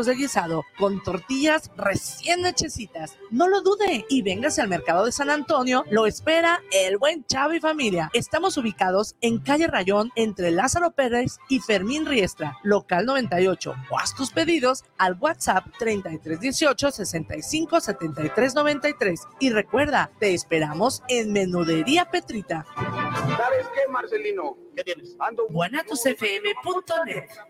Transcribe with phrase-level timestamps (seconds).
[0.00, 3.18] tacos de guisado con tortillas recién hechecitas.
[3.30, 5.84] No lo dude y véngase al mercado de San Antonio.
[5.90, 8.10] Lo espera el buen Chavo y familia.
[8.14, 13.74] Estamos ubicados en calle Rayón entre Lázaro Pérez y Fermín Riestra, local 98.
[13.90, 19.20] O haz tus pedidos al WhatsApp 3318 65 73 93.
[19.38, 22.64] Y recuerda, te esperamos en Menudería Petrita.
[22.74, 24.56] ¿Sabes qué, Marcelino?
[24.74, 25.16] ¿Qué tienes?
[25.18, 25.46] Ando...
[25.48, 27.49] guanatosfm.net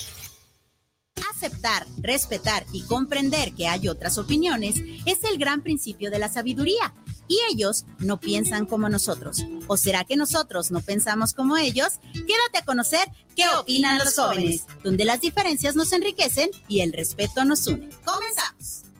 [1.41, 4.75] Aceptar, respetar y comprender que hay otras opiniones
[5.07, 6.93] es el gran principio de la sabiduría
[7.27, 9.43] y ellos no piensan como nosotros.
[9.65, 11.93] ¿O será que nosotros no pensamos como ellos?
[12.13, 17.43] Quédate a conocer qué opinan los jóvenes, donde las diferencias nos enriquecen y el respeto
[17.43, 17.89] nos une.
[18.05, 18.90] Comenzamos.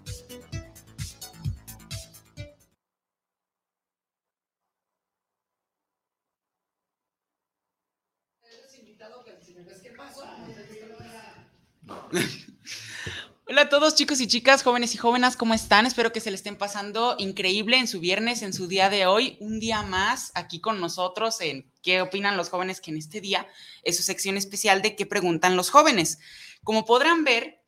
[13.47, 15.85] Hola a todos chicos y chicas, jóvenes y jóvenes, ¿cómo están?
[15.85, 19.37] Espero que se le estén pasando increíble en su viernes, en su día de hoy,
[19.39, 23.47] un día más aquí con nosotros en qué opinan los jóvenes, que en este día
[23.83, 26.19] es su sección especial de qué preguntan los jóvenes.
[26.63, 27.61] Como podrán ver,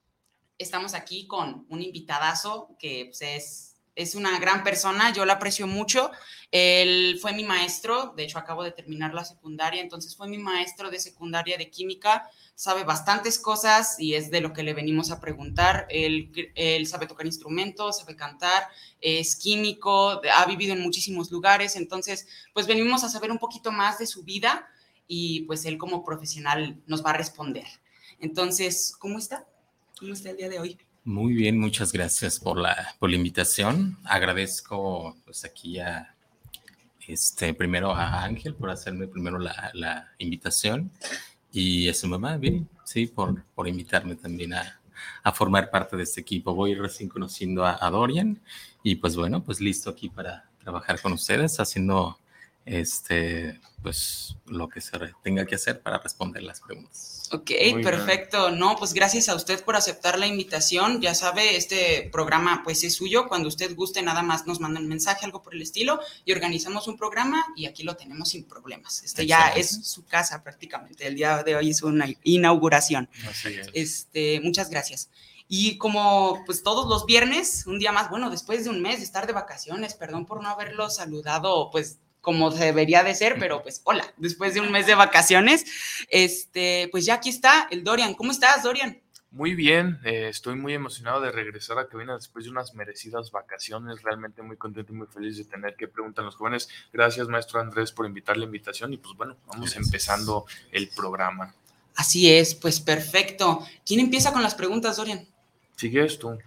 [0.58, 5.68] estamos aquí con un invitadazo que pues, es, es una gran persona, yo lo aprecio
[5.68, 6.12] mucho.
[6.52, 10.92] Él fue mi maestro, de hecho acabo de terminar la secundaria, entonces fue mi maestro
[10.92, 15.20] de secundaria de química sabe bastantes cosas y es de lo que le venimos a
[15.20, 15.88] preguntar.
[15.90, 16.32] Él,
[16.88, 18.68] sabe tocar instrumentos, sabe cantar,
[19.02, 23.98] es químico, ha vivido en muchísimos lugares, entonces pues venimos a saber un poquito más
[24.00, 24.68] de su vida
[25.08, 27.68] y pues él como profesional nos va a responder.
[28.20, 29.46] Entonces, ¿cómo está?
[30.00, 30.78] ¿Cómo está el día de hoy?
[31.06, 33.98] Muy bien, muchas gracias por la, por la invitación.
[34.06, 36.16] Agradezco pues aquí a,
[37.06, 40.90] este, primero a Ángel por hacerme primero la, la invitación
[41.52, 44.80] y a su mamá, bien, sí, por, por invitarme también a,
[45.24, 46.54] a, formar parte de este equipo.
[46.54, 48.40] Voy recién conociendo a, a, Dorian
[48.82, 52.18] y pues bueno, pues listo aquí para trabajar con ustedes, haciendo
[52.66, 57.30] este, pues lo que se tenga que hacer para responder las preguntas.
[57.32, 57.52] Ok,
[57.82, 58.52] perfecto.
[58.52, 61.02] No, pues gracias a usted por aceptar la invitación.
[61.02, 63.28] Ya sabe, este programa pues es suyo.
[63.28, 66.88] Cuando usted guste, nada más nos manda un mensaje, algo por el estilo, y organizamos
[66.88, 69.04] un programa y aquí lo tenemos sin problemas.
[69.04, 71.08] Este ya es su casa prácticamente.
[71.08, 73.10] El día de hoy es una inauguración.
[73.74, 75.10] Este, muchas gracias.
[75.48, 79.06] Y como pues todos los viernes, un día más, bueno, después de un mes de
[79.06, 83.82] estar de vacaciones, perdón por no haberlo saludado pues como debería de ser, pero pues
[83.84, 85.66] hola, después de un mes de vacaciones,
[86.08, 88.14] este, pues ya aquí está el Dorian.
[88.14, 88.98] ¿Cómo estás, Dorian?
[89.30, 94.04] Muy bien, eh, estoy muy emocionado de regresar a cabina después de unas merecidas vacaciones,
[94.04, 96.70] realmente muy contento y muy feliz de tener que preguntar a los jóvenes.
[96.94, 101.54] Gracias, maestro Andrés, por invitar la invitación y pues bueno, vamos empezando el programa.
[101.96, 103.68] Así es, pues perfecto.
[103.86, 105.28] ¿Quién empieza con las preguntas, Dorian?
[105.76, 106.40] Sigues tú.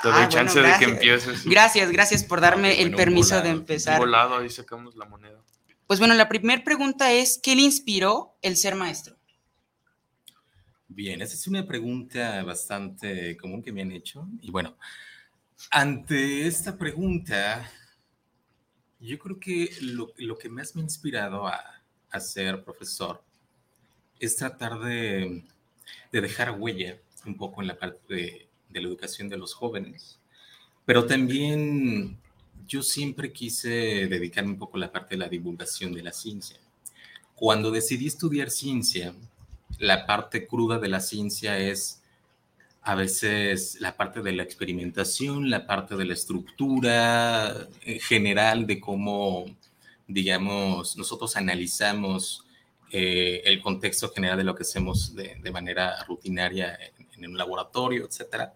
[0.00, 1.44] Te doy ah, chance de que empieces.
[1.44, 3.98] Gracias, gracias por darme el permiso de empezar.
[3.98, 5.42] volado, ahí sacamos la moneda.
[5.86, 9.16] Pues bueno, la primera pregunta es, ¿qué le inspiró el ser maestro?
[10.88, 14.26] Bien, esa es una pregunta bastante común que me han hecho.
[14.40, 14.76] Y bueno,
[15.70, 17.70] ante esta pregunta,
[19.00, 21.62] yo creo que lo, lo que más me ha inspirado a,
[22.10, 23.22] a, ser profesor
[24.18, 25.44] es tratar de,
[26.10, 30.18] de dejar huella un poco en la parte de, de la educación de los jóvenes,
[30.84, 32.18] pero también
[32.66, 36.56] yo siempre quise dedicarme un poco a la parte de la divulgación de la ciencia.
[37.34, 39.14] Cuando decidí estudiar ciencia,
[39.78, 42.02] la parte cruda de la ciencia es
[42.82, 47.68] a veces la parte de la experimentación, la parte de la estructura
[48.08, 49.46] general de cómo,
[50.08, 52.44] digamos, nosotros analizamos
[52.90, 56.78] eh, el contexto general de lo que hacemos de manera rutinaria
[57.24, 58.52] en un laboratorio, etcétera.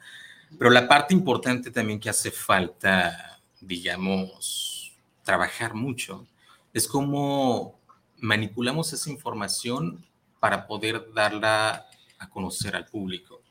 [0.58, 6.26] Pero la parte importante también que hace falta, digamos, trabajar mucho,
[6.72, 7.78] es cómo
[8.18, 10.04] manipulamos esa información
[10.40, 11.86] para poder darla
[12.18, 13.42] a conocer al público.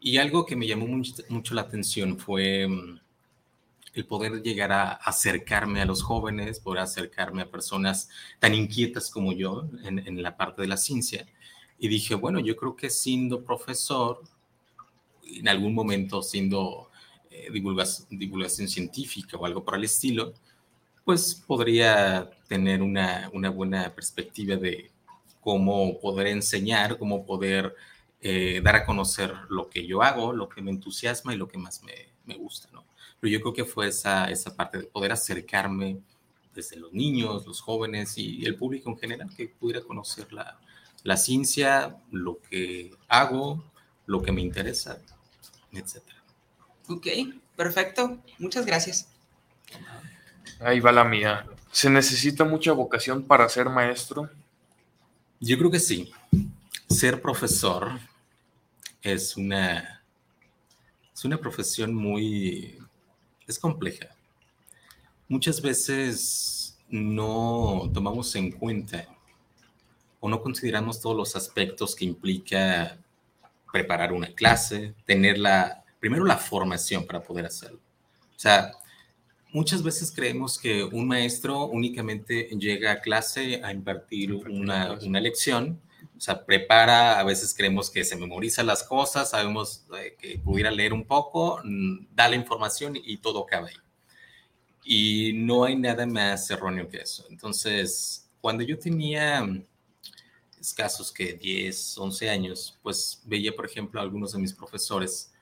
[0.00, 3.00] Y algo que me llamó mucho, la atención fue mm,
[3.94, 9.32] el poder llegar a acercarme a los jóvenes, poder acercarme a personas tan inquietas como
[9.32, 11.26] yo en, en la parte de la ciencia.
[11.78, 14.22] Y dije, bueno, yo creo que siendo profesor,
[15.26, 16.90] en algún momento siendo
[17.30, 20.34] eh, divulgación, científica o algo por el estilo,
[21.04, 24.90] pues podría tener una, una buena perspectiva de
[25.40, 27.74] cómo poder enseñar, cómo poder
[28.20, 31.58] eh, dar a conocer lo que yo hago, lo que me entusiasma y lo que
[31.58, 31.92] más me,
[32.24, 32.84] me gusta, ¿no?
[33.24, 35.98] pero yo creo que fue esa, esa parte de poder acercarme
[36.54, 40.60] desde los niños, los jóvenes y el público en general, que pudiera conocer la,
[41.04, 43.64] la ciencia, lo que hago,
[44.06, 44.98] lo que me interesa,
[45.72, 46.02] etc.
[46.88, 47.06] Ok,
[47.56, 48.18] perfecto.
[48.38, 49.08] Muchas gracias.
[50.60, 51.46] Ahí va la mía.
[51.72, 54.30] ¿Se necesita mucha vocación para ser maestro?
[55.40, 56.12] Yo creo que sí.
[56.88, 57.98] Ser profesor
[59.02, 60.02] es una,
[61.12, 62.78] es una profesión muy,
[63.46, 64.08] es compleja.
[65.28, 69.08] Muchas veces no tomamos en cuenta
[70.20, 72.98] o no consideramos todos los aspectos que implica
[73.74, 77.80] preparar una clase, tener la, primero la formación para poder hacerlo.
[78.36, 78.70] O sea,
[79.52, 85.80] muchas veces creemos que un maestro únicamente llega a clase a impartir una, una lección,
[86.16, 90.70] o sea, prepara, a veces creemos que se memoriza las cosas, sabemos eh, que pudiera
[90.70, 93.74] leer un poco, mm, da la información y todo acaba ahí.
[94.84, 97.26] Y no hay nada más erróneo que eso.
[97.28, 99.44] Entonces, cuando yo tenía
[100.64, 105.32] escasos que 10, 11 años, pues veía, por ejemplo, a algunos de mis profesores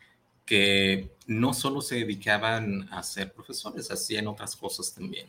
[0.44, 5.26] que no solo se dedicaban a ser profesores, hacían otras cosas también.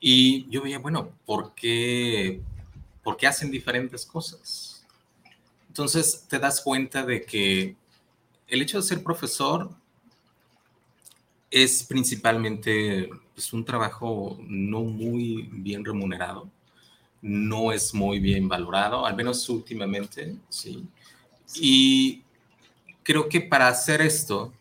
[0.00, 2.40] Y yo veía, bueno, ¿por qué,
[3.02, 4.84] ¿por qué hacen diferentes cosas?
[5.68, 7.76] Entonces te das cuenta de que
[8.46, 9.70] el hecho de ser profesor
[11.50, 16.50] es principalmente pues, un trabajo no muy bien remunerado
[17.22, 20.84] no es muy bien valorado, al menos últimamente, sí.
[21.54, 22.22] Y
[23.02, 24.52] creo que para hacer esto,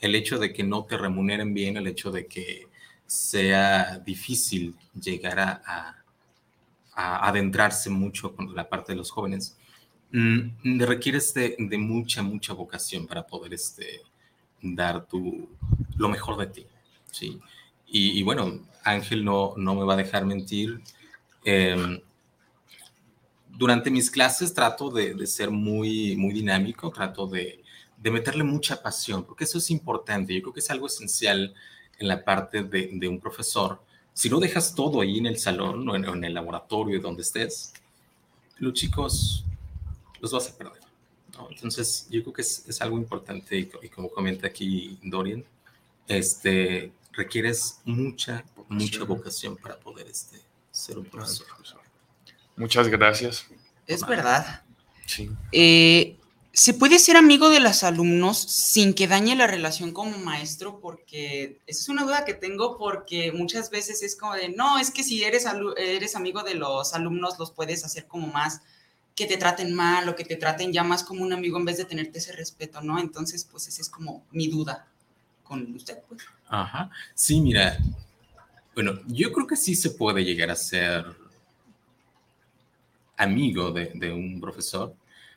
[0.00, 2.68] el hecho de que no te remuneren bien, el hecho de que
[3.06, 6.02] sea difícil llegar a,
[6.98, 9.58] adentrarse mucho con la parte de los jóvenes,
[10.12, 14.00] mm, requieres de, mucha, mucha vocación para poder este,
[14.62, 15.46] dar tu,
[15.96, 16.66] lo mejor de ti,
[17.10, 17.38] ¿sí?
[17.86, 20.80] Y, y bueno, Ángel no, no me va a dejar mentir,
[21.48, 22.00] Em,
[23.50, 27.62] durante mis clases trato de, ser muy, muy dinámico, trato de,
[28.02, 30.34] meterle mucha pasión, porque eso es importante.
[30.34, 31.54] Yo creo que es algo esencial
[32.00, 33.80] en la parte de, un profesor.
[34.12, 37.72] Si no dejas todo ahí en el salón o en, el laboratorio, donde estés,
[38.58, 39.44] los chicos
[40.20, 40.82] los vas a perder.
[41.50, 45.44] Entonces, yo creo que es, algo importante y, como comenta aquí Dorian,
[46.08, 50.40] este, requieres mucha, mucha vocación para poder este,
[50.76, 51.46] ser un profesor.
[52.56, 53.46] Muchas gracias.
[53.86, 54.62] Es verdad.
[55.06, 55.30] Sí.
[55.52, 56.16] Eh,
[56.52, 60.80] ¿Se puede ser amigo de los alumnos sin que dañe la relación como maestro?
[60.80, 65.02] Porque es una duda que tengo porque muchas veces es como de, no, es que
[65.02, 65.46] si eres,
[65.76, 68.62] eres amigo de los alumnos los puedes hacer como más
[69.14, 71.78] que te traten mal o que te traten ya más como un amigo en vez
[71.78, 72.98] de tenerte ese respeto, ¿no?
[72.98, 74.86] Entonces, pues esa es como mi duda
[75.42, 75.98] con usted.
[76.08, 76.22] Pues.
[76.48, 76.90] Ajá.
[77.14, 77.78] Sí, mira,
[78.76, 81.06] bueno, yo creo que sí se puede llegar a ser
[83.16, 84.94] amigo de, un profesor,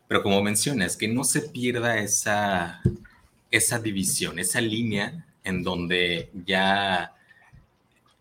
[0.09, 2.81] pero como mencionas, que no se pierda esa,
[3.49, 7.15] esa división, esa línea en donde ya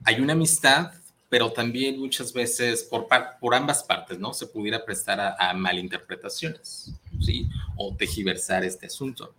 [0.04, 0.92] hay una amistad,
[1.28, 3.08] pero también muchas veces por,
[3.40, 4.32] por ambas partes, ¿no?
[4.32, 7.48] Se pudiera prestar a, malinterpretaciones, ¿sí?
[7.76, 9.34] O tejiversar este asunto.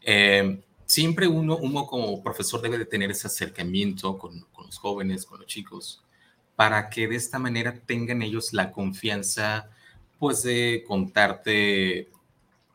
[0.00, 5.40] Eh, siempre uno, uno como profesor debe de tener ese acercamiento con, los jóvenes, con
[5.40, 6.02] los chicos,
[6.54, 9.68] para que de esta manera tengan ellos la confianza,
[10.18, 12.08] pues, de contarte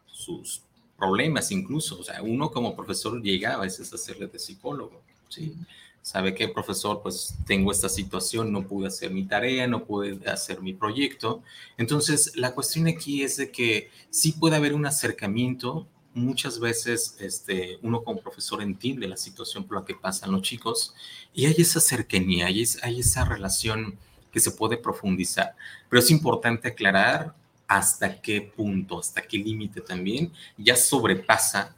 [0.06, 0.64] sus
[0.98, 2.00] problemas incluso.
[2.00, 5.56] O sea, uno como profesor llega a veces a hacerle de psicólogo, ¿sí?
[6.02, 10.62] Sabe que, profesor, pues tengo esta situación, no pude hacer mi tarea, no pude hacer
[10.62, 11.42] mi proyecto.
[11.78, 17.80] Entonces, la cuestión aquí es de que sí puede haber un acercamiento muchas veces este,
[17.82, 20.94] uno como profesor entiende la situación por la que pasan los chicos
[21.34, 23.98] y hay esa cercanía, hay, esa relación
[24.32, 25.56] que se puede profundizar.
[25.90, 27.34] Pero es importante aclarar
[27.68, 31.76] hasta qué punto, hasta qué límite también ya sobrepasa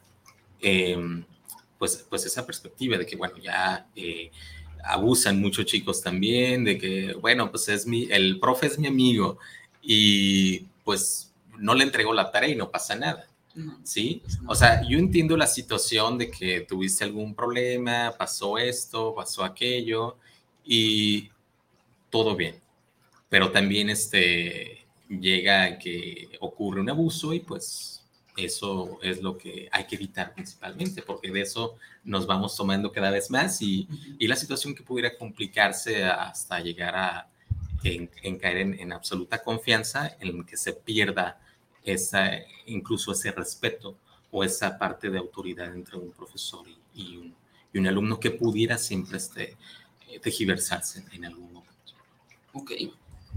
[0.60, 1.24] em,
[1.78, 4.30] pues, pues esa perspectiva de que, bueno, ya eh,
[4.84, 9.38] abusan muchos chicos también, de que, bueno, pues es mi, el profe es mi amigo
[9.82, 13.26] y pues no le entregó la tarea y no pasa nada.
[13.82, 14.22] ¿Sí?
[14.46, 20.16] O sea, yo entiendo la situación de que tuviste algún problema, pasó esto, pasó aquello
[20.64, 21.30] y
[22.10, 22.60] todo bien,
[23.28, 28.04] pero también este, llega que ocurre un abuso y pues
[28.36, 33.10] eso es lo que hay que evitar principalmente, porque de eso nos vamos tomando cada
[33.10, 37.28] vez más y, y la situación que pudiera complicarse hasta llegar a
[37.82, 41.40] en, caer en, en, absoluta confianza, en que se pierda
[41.86, 42.30] esa,
[42.66, 43.96] incluso ese respeto
[44.30, 47.34] o esa parte de autoridad entre un profesor y, un,
[47.72, 49.56] y un alumno que pudiera siempre este,
[50.08, 51.94] eh, tejiversarse en algún momento.
[52.52, 52.72] Ok,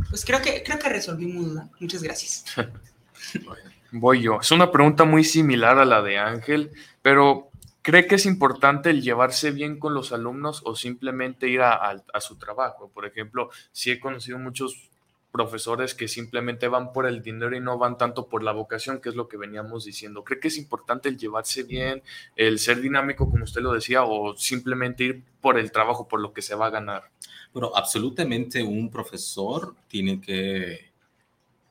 [0.10, 1.70] pues creo que, creo que resolví mi duda.
[1.80, 2.46] Muchas gracias.
[3.92, 4.40] Voy yo.
[4.42, 7.50] Es una pregunta muy similar a la de Ángel, pero
[7.82, 11.74] ¿cree que es importante el llevarse bien con los alumnos o simplemente ir a,
[12.14, 12.90] a su trabajo?
[12.94, 14.90] Por ejemplo, sí he conocido muchos
[15.32, 19.10] profesores que simplemente van por el dinero y no van tanto por la vocación, que
[19.10, 20.24] es lo que veníamos diciendo.
[20.24, 22.02] ¿Cree que es importante el llevarse bien,
[22.36, 26.34] el ser dinámico, como usted lo decía, o simplemente ir por el trabajo, por lo
[26.34, 27.12] que se va a ganar?
[27.54, 30.92] Bueno, absolutamente un profesor tiene que,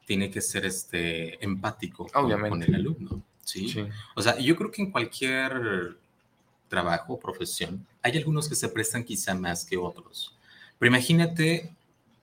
[0.07, 3.23] tiene que ser este, empático con, el alumno.
[3.45, 3.69] ¿sí?
[3.69, 3.85] ¿sí?
[4.15, 5.97] O sea, yo creo que en cualquier
[6.69, 10.37] trabajo o profesión hay algunos que se prestan quizá más que otros.
[10.79, 11.75] Pero imagínate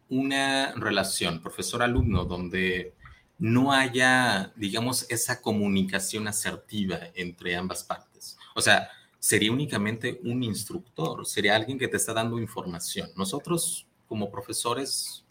[0.10, 2.94] una relación profesor-alumno donde
[3.38, 8.38] no haya, digamos, esa comunicación asertiva entre ambas partes.
[8.56, 13.10] O sea, sería únicamente un instructor, sería alguien que te está dando información.
[13.16, 15.26] Nosotros, como profesores,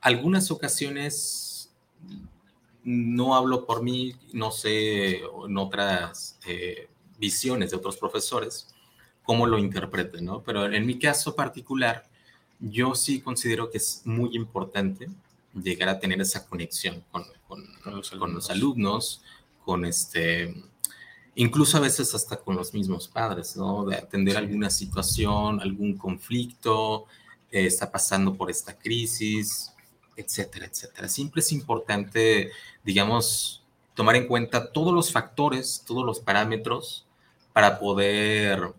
[0.00, 1.74] algunas ocasiones,
[2.84, 6.88] no hablo por mí, no sé en otras eh,
[7.18, 8.72] visiones de otros profesores,
[9.24, 10.42] cómo lo interpreten, ¿no?
[10.44, 12.08] Pero en mi caso particular,
[12.60, 15.08] yo sí considero que es muy importante
[15.54, 17.24] llegar a tener esa conexión con,
[17.84, 19.22] los, alumnos,
[19.64, 20.54] con este,
[21.34, 23.84] incluso a veces hasta con los mismos padres, ¿no?
[23.84, 27.06] De atender alguna situación, algún conflicto,
[27.50, 29.72] eh, está pasando por esta crisis,
[30.16, 31.08] etcétera, etcétera.
[31.08, 32.50] Siempre es importante,
[32.84, 33.62] digamos,
[33.94, 37.06] tomar en cuenta todos los factores, todos los parámetros
[37.52, 38.74] para poder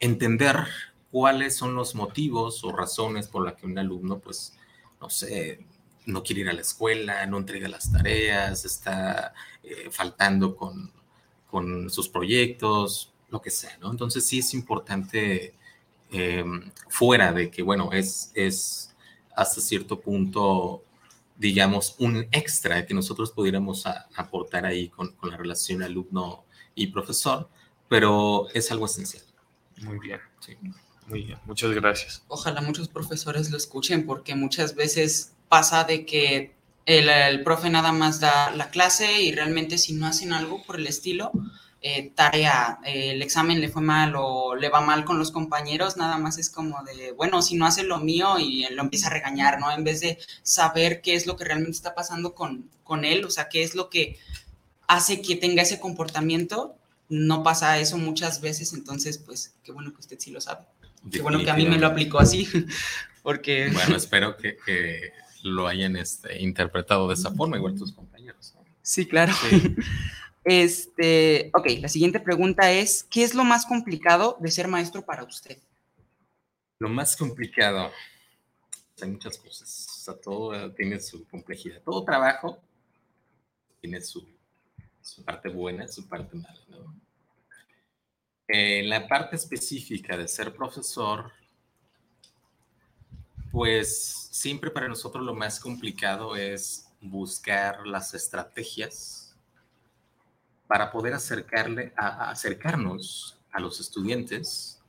[0.00, 0.66] entender
[1.10, 4.56] cuáles son los motivos o razones por las que un alumno, pues,
[5.00, 5.66] no sé,
[6.06, 10.92] no quiere ir a la escuela, no entrega las tareas, está eh, faltando con,
[11.50, 13.90] con, sus proyectos, lo que sea, ¿no?
[13.90, 15.54] Entonces sí es importante,
[16.10, 18.94] em, fuera de que, bueno, es, es
[19.36, 20.82] hasta cierto punto,
[21.36, 27.48] digamos, un extra que nosotros pudiéramos aportar ahí con, con la relación alumno y profesor,
[27.88, 29.24] pero es algo esencial.
[29.82, 30.20] Muy bien.
[30.40, 30.56] Sí.
[31.08, 32.22] Muy bien, muchas gracias.
[32.28, 38.20] Ojalá muchos profesores lo escuchen porque muchas veces pasa de que el, profe nada más
[38.20, 41.32] da la clase y realmente si no hacen algo por el estilo,
[41.80, 45.96] eh, tarea, eh, el examen le fue mal o le va mal con los compañeros,
[45.96, 49.10] nada más es como de, bueno, si no hace lo mío y lo empieza a
[49.10, 49.70] regañar, ¿no?
[49.70, 53.30] En vez de saber qué es lo que realmente está pasando con, con él, o
[53.30, 54.18] sea, qué es lo que
[54.86, 56.74] hace que tenga ese comportamiento,
[57.08, 60.64] no pasa eso muchas veces, entonces, pues, qué bueno que usted sí lo sabe.
[61.10, 62.48] Qué bueno que a mí me lo aplicó así,
[63.22, 63.70] porque...
[63.72, 64.56] Bueno, espero que,
[65.44, 68.54] lo hayan este, interpretado de esa forma, igual tus compañeros.
[68.82, 69.32] Sí, claro.
[70.44, 75.24] Este, ok, la siguiente pregunta es, ¿qué es lo más complicado de ser maestro para
[75.24, 75.58] usted?
[76.78, 77.90] Lo más complicado,
[79.02, 81.82] hay muchas cosas, o sea, todo tiene su complejidad.
[81.82, 82.58] Todo trabajo
[83.82, 84.26] tiene su,
[85.02, 86.94] su parte buena, su parte mala, ¿no?
[88.48, 91.30] En la parte específica de ser profesor,
[93.52, 99.36] pues siempre para nosotros lo más complicado es buscar las estrategias
[100.66, 104.80] para poder acercarle acercarnos a los estudiantes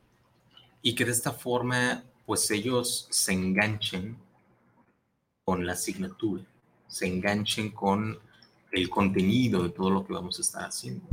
[0.80, 4.16] y que de esta forma pues ellos se enganchen
[5.44, 6.44] con la asignatura,
[6.86, 8.18] se enganchen con
[8.72, 11.04] el contenido de todo lo que vamos a estar haciendo.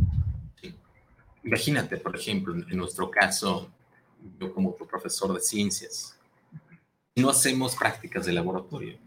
[1.47, 3.71] Imagínate, por ejemplo, en nuestro caso,
[4.37, 6.19] yo como profesor de ciencias,
[7.15, 8.97] no hacemos prácticas de laboratorio.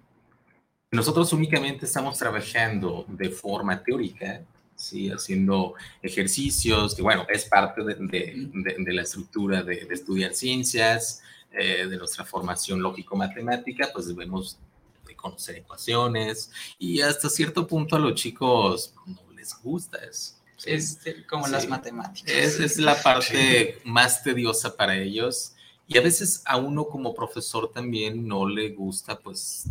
[0.91, 4.43] Nosotros únicamente estamos trabajando de forma teórica,
[4.75, 5.11] ¿sí?
[5.11, 11.21] haciendo ejercicios, que bueno, es parte de, de, la estructura de, estudiar ciencias,
[11.53, 14.59] eh, de nuestra formación lógico-matemática, pues debemos
[15.07, 20.99] de conocer ecuaciones y hasta cierto punto a los chicos no les gusta eso es
[21.29, 22.31] como las matemáticas.
[22.31, 25.55] Es, la parte más tediosa para ellos.
[25.87, 29.67] Y a veces a uno como profesor también no le gusta pues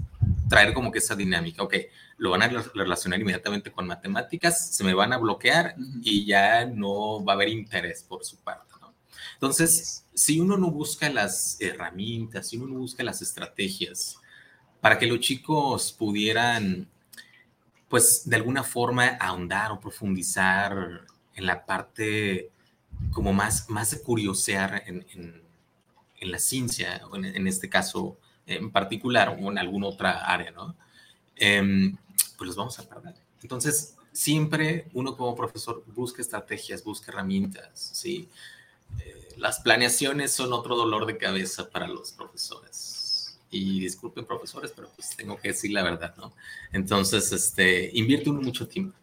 [0.50, 1.64] traer como que esa dinámica.
[1.64, 1.76] Ok,
[2.18, 7.24] lo van a relacionar inmediatamente con matemáticas, se me van a bloquear y ya no
[7.24, 8.74] va a haber interés por su parte.
[8.82, 8.94] ¿no?
[9.36, 14.18] Entonces, si uno no busca las herramientas, si uno no busca las estrategias
[14.82, 16.88] para que los chicos pudieran
[17.90, 21.02] pues de alguna forma ahondar o profundizar
[21.34, 22.52] en la parte
[23.12, 25.50] como más, más de curiosear en, en,
[26.32, 30.76] la ciencia, o en, este caso en particular, o en alguna otra área, ¿no?
[31.38, 31.96] Em,
[32.38, 33.16] pues los vamos a perder.
[33.42, 38.28] Entonces, siempre uno como profesor busca estrategias, busca herramientas, ¿sí?
[39.00, 42.99] Eh, las planeaciones son otro dolor de cabeza para los profesores.
[43.52, 46.34] Y disculpen profesores, pero pues tengo que decir la verdad, ¿no?
[46.72, 48.96] Entonces, este, invierte uno mucho tiempo.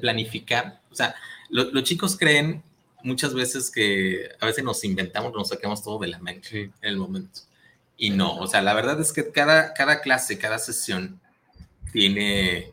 [0.00, 0.80] planificar.
[0.90, 1.14] O sea,
[1.50, 2.62] los chicos creen
[3.02, 6.96] muchas veces que a veces nos inventamos, nos sacamos todo de la mente en el
[6.96, 7.40] momento.
[7.96, 11.20] Y no, o sea, la verdad es que cada, cada clase, cada sesión
[11.92, 12.72] tiene,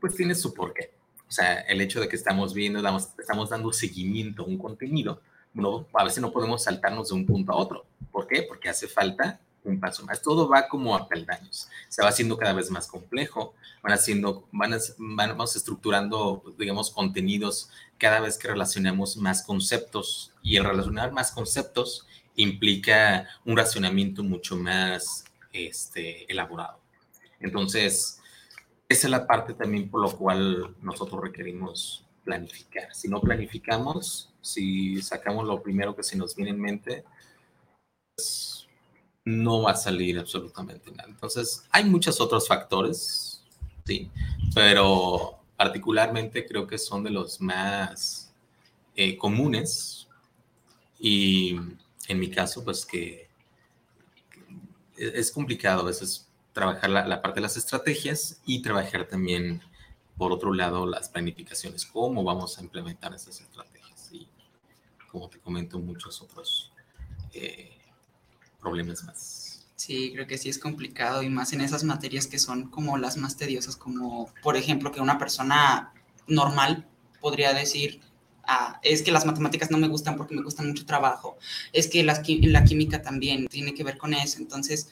[0.00, 0.90] pues tiene su porqué.
[1.26, 2.80] O sea, el hecho de que estamos viendo,
[3.18, 5.22] estamos dando seguimiento a un contenido,
[5.58, 7.86] no, a veces no podemos saltarnos de un punto a otro.
[8.10, 8.42] ¿Por qué?
[8.42, 10.22] Porque hace falta un paso más.
[10.22, 11.68] Todo va como a peldaños.
[11.88, 13.54] Se va haciendo cada vez más complejo.
[13.82, 20.32] Van haciendo, van, vamos estructurando, digamos, contenidos cada vez que relacionamos más conceptos.
[20.42, 26.80] Y el relacionar más conceptos implica un racionamiento mucho más este, elaborado.
[27.40, 28.20] Entonces,
[28.88, 32.94] esa es la parte también por lo cual nosotros requerimos planificar.
[32.94, 37.04] Si no planificamos, si sacamos lo primero que se nos viene en mente,
[38.14, 38.66] pues
[39.24, 41.08] no va a salir absolutamente nada.
[41.08, 43.42] Entonces, hay muchos otros factores,
[43.86, 44.10] sí,
[44.54, 48.30] pero particularmente creo que son de los más
[48.94, 50.06] eh, comunes
[51.00, 51.56] y
[52.08, 53.26] en mi caso, pues que
[54.96, 59.62] es complicado a veces trabajar la, parte de las estrategias y trabajar también,
[60.18, 64.10] por otro lado, las planificaciones, cómo vamos a implementar esas estrategias.
[64.12, 64.28] Y
[65.10, 66.72] como te comento, muchos otros
[67.32, 67.78] eh,
[68.60, 69.66] problemas más.
[69.76, 73.16] Sí, creo que sí es complicado y más en esas materias que son como las
[73.16, 75.92] más tediosas, como por ejemplo que una persona
[76.26, 76.84] normal
[77.20, 78.00] podría decir,
[78.42, 81.38] ah, es que las matemáticas no me gustan porque me gustan mucho trabajo,
[81.72, 84.90] es que la química también tiene que ver con eso, entonces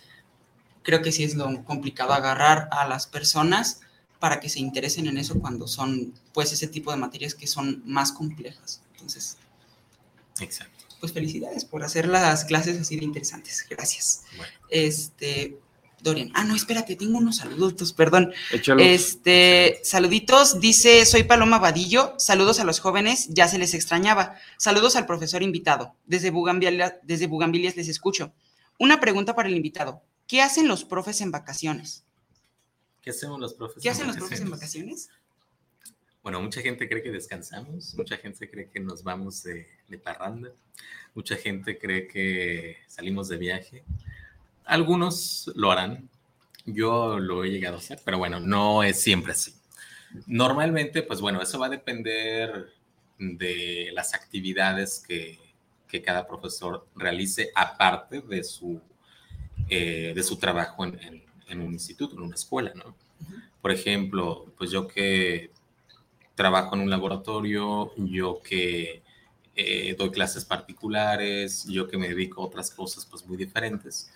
[0.84, 3.80] creo que sí es lo complicado agarrar a las personas
[4.18, 7.82] para que se interesen en eso cuando son, pues, ese tipo de materias que son
[7.84, 8.82] más complejas.
[8.92, 9.36] Entonces,
[10.40, 10.84] Exacto.
[11.00, 13.66] pues felicidades por hacer las clases así de interesantes.
[13.68, 14.22] Gracias.
[14.70, 15.58] Este,
[16.00, 16.30] Dorian.
[16.34, 18.32] Ah, no, espérate, tengo unos saluditos, perdón.
[18.78, 24.36] Este, saluditos, dice, soy Paloma Vadillo, saludos a los jóvenes, ya se les extrañaba.
[24.58, 25.94] Saludos al profesor invitado.
[26.06, 28.32] Desde Bugambilias, desde Bugambilias les escucho.
[28.78, 30.02] Una pregunta para el invitado.
[30.26, 32.05] ¿Qué hacen los profes en vacaciones?
[33.06, 33.84] ¿Qué hacemos los profes?
[33.84, 35.10] ¿Qué hacen los profes en vacaciones?
[36.24, 39.68] Bueno, mucha gente cree que descansamos, mucha gente cree que nos vamos de,
[40.02, 40.50] parranda,
[41.14, 43.84] mucha gente cree que salimos de viaje.
[44.64, 46.10] Algunos lo harán,
[46.64, 49.54] yo lo he llegado a hacer, pero bueno, no es siempre así.
[50.26, 52.72] Normalmente, pues bueno, eso va a depender
[53.20, 55.38] de las actividades que,
[55.86, 58.82] que cada profesor realice aparte de su
[59.68, 62.94] eh, de su trabajo en, un instituto, en una escuela, ¿no?
[63.62, 65.50] Por ejemplo, pues yo que
[66.34, 69.02] trabajo en un laboratorio, yo que
[69.54, 74.10] eh, doy clases particulares, yo que me dedico a otras cosas pues muy diferentes,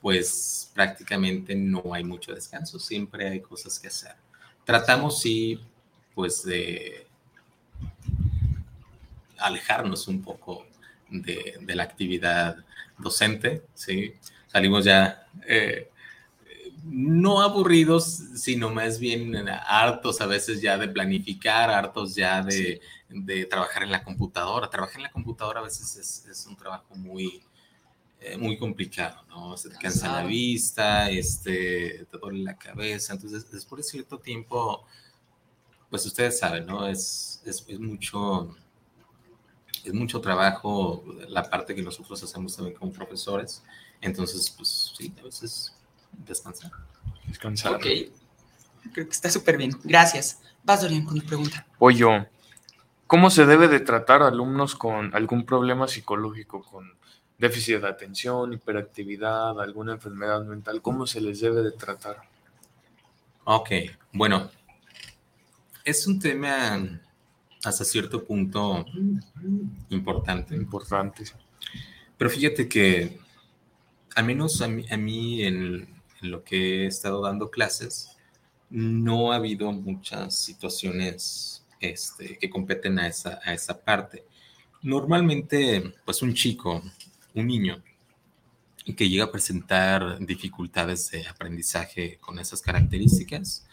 [0.00, 4.14] pues prácticamente no hay mucho descanso, siempre hay cosas que hacer.
[4.64, 5.58] Tratamos sí,
[6.14, 7.06] pues de
[9.38, 10.66] alejarnos un poco
[11.08, 12.56] de, de la actividad
[12.98, 14.14] docente, ¿sí?
[14.52, 15.88] salimos ya eh,
[16.84, 22.80] no aburridos, sino más bien hartos a veces ya de planificar, hartos ya de,
[23.48, 24.68] trabajar en la computadora.
[24.68, 27.42] Trabajar en la computadora a veces es, un trabajo muy,
[28.20, 29.56] eh, muy complicado, ¿no?
[29.56, 33.12] Se te cansa la vista, este, te duele la cabeza.
[33.12, 34.84] Entonces, después de cierto tiempo,
[35.90, 36.86] pues ustedes saben, ¿no?
[36.86, 38.56] Es, es, es mucho
[39.84, 43.64] es mucho trabajo la parte que nosotros hacemos también como profesores
[44.02, 45.72] entonces, pues sí, a veces
[46.12, 46.72] descansar.
[47.26, 47.74] Descansar.
[47.74, 47.86] Ok.
[48.92, 49.72] Creo que está súper bien.
[49.84, 50.40] Gracias.
[50.64, 51.66] Vas, Dorian, con tu pregunta.
[51.78, 52.26] Voy yo.
[53.06, 56.90] ¿Cómo se debe de tratar a alumnos con algún problema psicológico, con
[57.38, 60.80] déficit de atención, hiperactividad, alguna enfermedad mental?
[60.80, 62.22] ¿Cómo se les debe de tratar?
[63.44, 63.70] Ok,
[64.12, 64.50] bueno,
[65.84, 67.00] es un tema
[67.64, 68.84] hasta cierto punto
[69.90, 70.54] importante.
[70.54, 71.24] Importante.
[72.16, 73.18] Pero fíjate que
[74.14, 75.88] al menos a mí, en,
[76.22, 78.16] lo que he estado dando clases,
[78.70, 84.24] no ha habido muchas situaciones este, que competen a esa, a esa parte.
[84.82, 86.82] Normalmente, pues un chico,
[87.34, 87.82] un niño,
[88.96, 93.66] que llega a presentar dificultades de aprendizaje con esas características,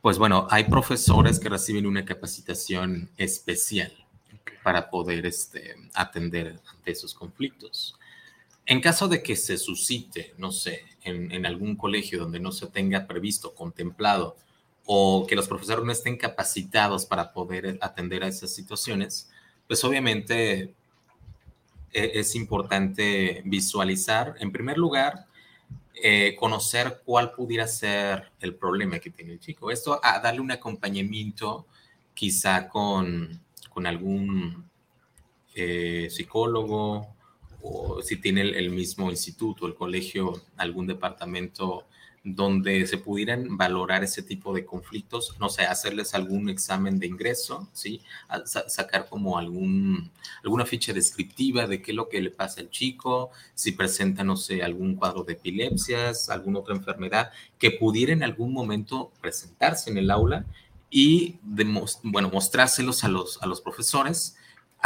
[0.00, 3.92] pues bueno, hay profesores que reciben una capacitación especial
[4.62, 7.98] para poder este, atender ante esos conflictos.
[8.66, 13.06] En caso de que se suscite, no sé, en, algún colegio donde no se tenga
[13.06, 14.36] previsto, contemplado,
[14.86, 19.30] o que los profesores no estén capacitados para poder atender a esas situaciones,
[19.66, 20.74] pues obviamente
[21.92, 25.26] e, es importante visualizar, en primer lugar,
[26.02, 29.70] eh, conocer cuál pudiera ser el problema que tiene el chico.
[29.70, 31.66] Esto a darle un acompañamiento
[32.14, 34.68] quizá con, con algún
[35.54, 37.13] eh, psicólogo
[37.64, 41.86] o si tiene el, mismo instituto, el colegio, algún departamento
[42.22, 47.68] donde se pudieran valorar ese tipo de conflictos, no sé, hacerles algún examen de ingreso,
[47.72, 48.02] ¿sí?
[48.66, 50.10] sacar como algún,
[50.42, 54.36] alguna ficha descriptiva de qué es lo que le pasa al chico, si presenta, no
[54.36, 59.98] sé, algún cuadro de epilepsias, alguna otra enfermedad, que pudiera en algún momento presentarse en
[59.98, 60.44] el aula
[60.90, 61.36] y,
[62.02, 64.36] bueno, mostrárselos a los, a los profesores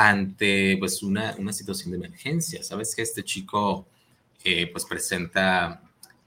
[0.00, 2.62] ante, pues, una, una situación de emergencia.
[2.62, 3.84] Sabes que este chico,
[4.44, 5.82] eh, pues, presenta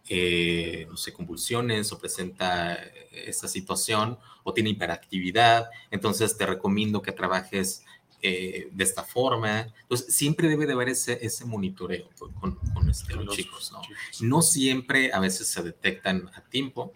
[0.09, 2.73] eh, no sé, convulsiones o presenta
[3.13, 7.85] esta situación o tiene hiperactividad, entonces te recomiendo que trabajes
[8.21, 9.73] eh, de esta forma.
[9.83, 13.81] Entonces, siempre debe de haber ese, ese monitoreo con, con, este, los, chicos, ¿no?
[14.19, 16.91] No siempre a veces se detectan a tiempo,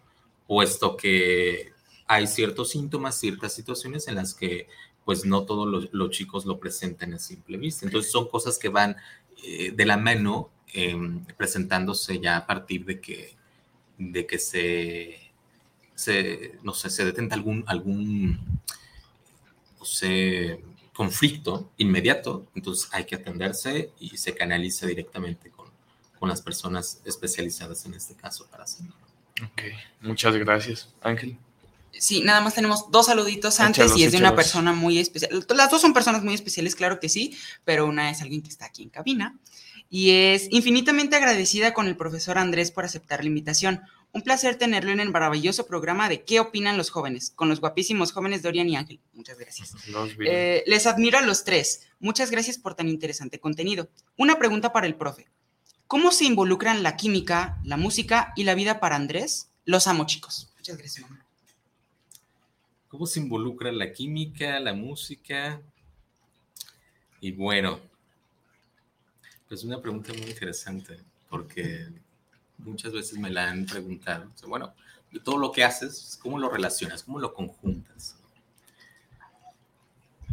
[0.45, 1.71] puesto que
[2.07, 4.67] hay ciertos síntomas, ciertas situaciones en las que
[5.05, 7.85] pues no todos los, los chicos lo presentan a simple vista.
[7.85, 8.97] Entonces son cosas que van
[9.43, 13.33] eh, de la mano Em, presentándose ya a partir de que,
[13.97, 15.31] de que se,
[15.93, 18.39] se, no sé, se detenta algún, algún
[19.79, 20.61] no sé,
[20.93, 25.69] conflicto inmediato, entonces hay que atenderse y se canaliza directamente con,
[26.19, 28.93] con las personas especializadas en este caso para hacerlo.
[29.45, 29.61] Ok,
[30.01, 30.93] muchas gracias.
[30.99, 31.37] Ángel.
[31.99, 35.45] Sí, nada más tenemos dos saluditos antes y es de una persona muy especial.
[35.55, 38.65] Las dos son personas muy especiales, claro que sí, pero una es alguien que está
[38.65, 39.37] aquí en cabina
[39.89, 43.81] y es infinitamente agradecida con el profesor Andrés por aceptar la invitación.
[44.11, 47.31] Un placer tenerlo en el maravilloso programa de ¿Qué opinan los jóvenes?
[47.35, 48.99] con los guapísimos jóvenes Dorian y Ángel.
[49.13, 49.73] Muchas gracias.
[50.25, 51.81] Eh, les admiro a los tres.
[51.99, 53.89] Muchas gracias por tan interesante contenido.
[54.17, 55.27] Una pregunta para el profe.
[55.87, 59.49] ¿Cómo se involucran la química, la música y la vida para Andrés?
[59.65, 60.51] Los amo, chicos.
[60.57, 61.24] Muchas gracias, mamá.
[62.95, 65.61] ¿Cómo se involucra la química, la música?
[67.19, 67.81] Y bueno,
[69.49, 70.97] es una pregunta muy interesante
[71.29, 71.89] porque
[72.57, 74.31] muchas veces me la han preguntado.
[74.47, 74.73] bueno,
[75.25, 77.03] todo lo que haces, ¿cómo lo relacionas?
[77.03, 78.15] ¿Cómo lo conjuntas?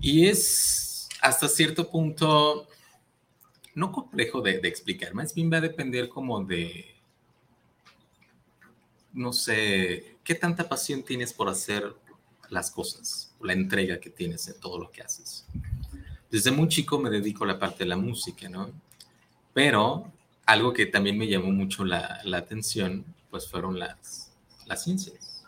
[0.01, 2.68] Y es hasta cierto punto
[3.75, 6.94] no complejo de, de, explicar, más bien va a depender como de,
[9.12, 11.92] no sé, qué tanta pasión tienes por hacer
[12.52, 15.46] las cosas, la entrega que tienes en todo lo que haces.
[16.30, 18.70] Desde muy chico me dedico a la parte de la música, ¿no?
[19.54, 20.12] Pero
[20.44, 24.32] algo que también me llamó mucho la, atención, pues fueron las,
[24.66, 25.44] las ciencias.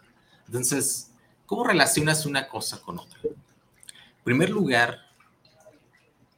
[0.46, 1.10] Entonces,
[1.46, 3.18] ¿cómo relacionas una cosa con otra?
[3.22, 5.00] En primer lugar,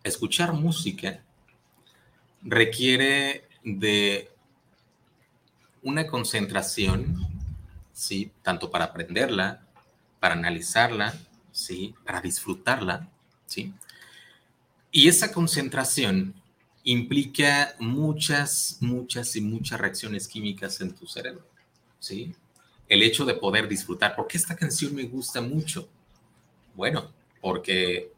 [0.03, 1.23] escuchar música
[2.43, 4.31] requiere de
[5.83, 7.25] una concentración,
[7.93, 8.33] ¿sí?
[8.43, 9.66] Tanto para aprenderla,
[10.21, 11.15] para analizarla,
[11.53, 11.95] ¿sí?
[12.05, 13.09] Para disfrutarla,
[13.47, 13.73] ¿sí?
[14.91, 16.35] Y esa concentración
[16.85, 21.47] implica muchas, muchas y muchas reacciones químicas en tu cerebro,
[21.99, 22.35] ¿sí?
[22.89, 25.89] El hecho de poder disfrutar, ¿por qué esta canción me gusta mucho?
[26.75, 28.13] Bueno, porque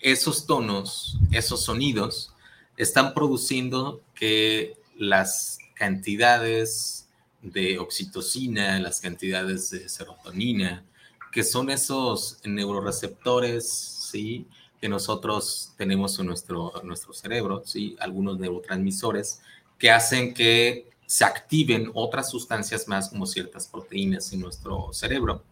[0.00, 2.32] esos tonos, esos sonidos,
[2.76, 7.08] están produciendo que las cantidades
[7.42, 10.84] de oxitocina, las cantidades de serotonina,
[11.32, 14.46] que son esos neuroreceptores, ¿sí?
[14.80, 17.96] que nosotros tenemos en nuestro, nuestro cerebro, ¿sí?
[17.98, 19.40] algunos neurotransmisores,
[19.78, 25.42] que hacen que se activen otras sustancias más como ciertas proteínas en nuestro cerebro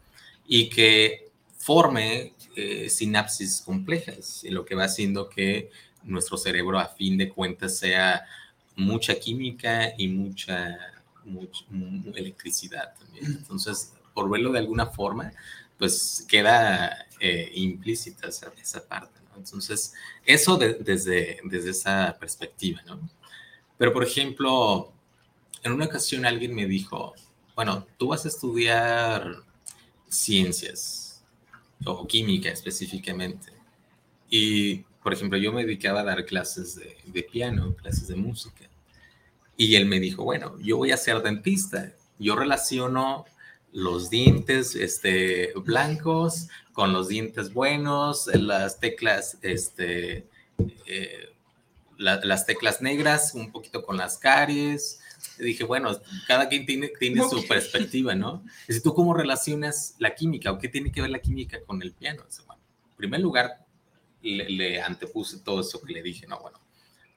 [0.46, 5.70] y que forme eh, sinapsis complejas, lo que va haciendo que
[6.02, 8.26] nuestro cerebro a fin de cuentas sea
[8.76, 10.78] mucha química y mucha,
[11.24, 13.26] mucha electricidad también.
[13.26, 15.32] Entonces, por verlo de alguna forma,
[15.80, 19.18] pues queda eh, implícita esa, esa parte.
[19.34, 19.94] Entonces,
[20.26, 23.00] eso desde, desde esa perspectiva, ¿no?
[23.78, 24.92] Pero, por ejemplo,
[25.62, 27.14] en una ocasión alguien me dijo,
[27.56, 29.42] bueno, tú vas a estudiar
[30.06, 31.24] ciencias
[31.86, 33.50] o química específicamente.
[34.28, 38.68] Y, por ejemplo, yo me dedicaba a dar clases de, de piano, clases de música.
[39.56, 41.90] Y él me dijo, bueno, yo voy a ser dentista.
[42.18, 43.24] Yo relaciono
[43.72, 50.26] los dientes este, blancos con los dientes buenos, las teclas, este,
[50.86, 51.32] eh,
[51.98, 55.00] las teclas negras, un poquito con las caries.
[55.38, 58.42] dije, bueno, cada quien tiene, tiene su perspectiva, ¿no?
[58.68, 61.92] Y ¿tú cómo relacionas la química o qué tiene que ver la química con el
[61.92, 62.22] piano?
[62.22, 63.66] en primer lugar,
[64.22, 66.58] le, le, antepuse todo eso que le dije, no, bueno,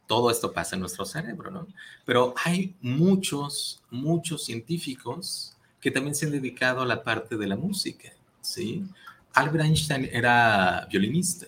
[0.08, 1.68] todo esto pasa en nuestro cerebro, ¿no?
[2.06, 5.53] Pero hay muchos, muchos científicos
[5.84, 8.86] que también se han dedicado a la parte de la música, ¿sí?
[9.34, 11.46] Albert Einstein era violinista,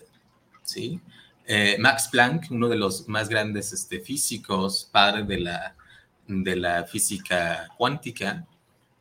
[0.62, 1.00] ¿sí?
[1.46, 8.46] Eh, Max Planck, uno de los más grandes este, físicos, padre de la, física cuántica,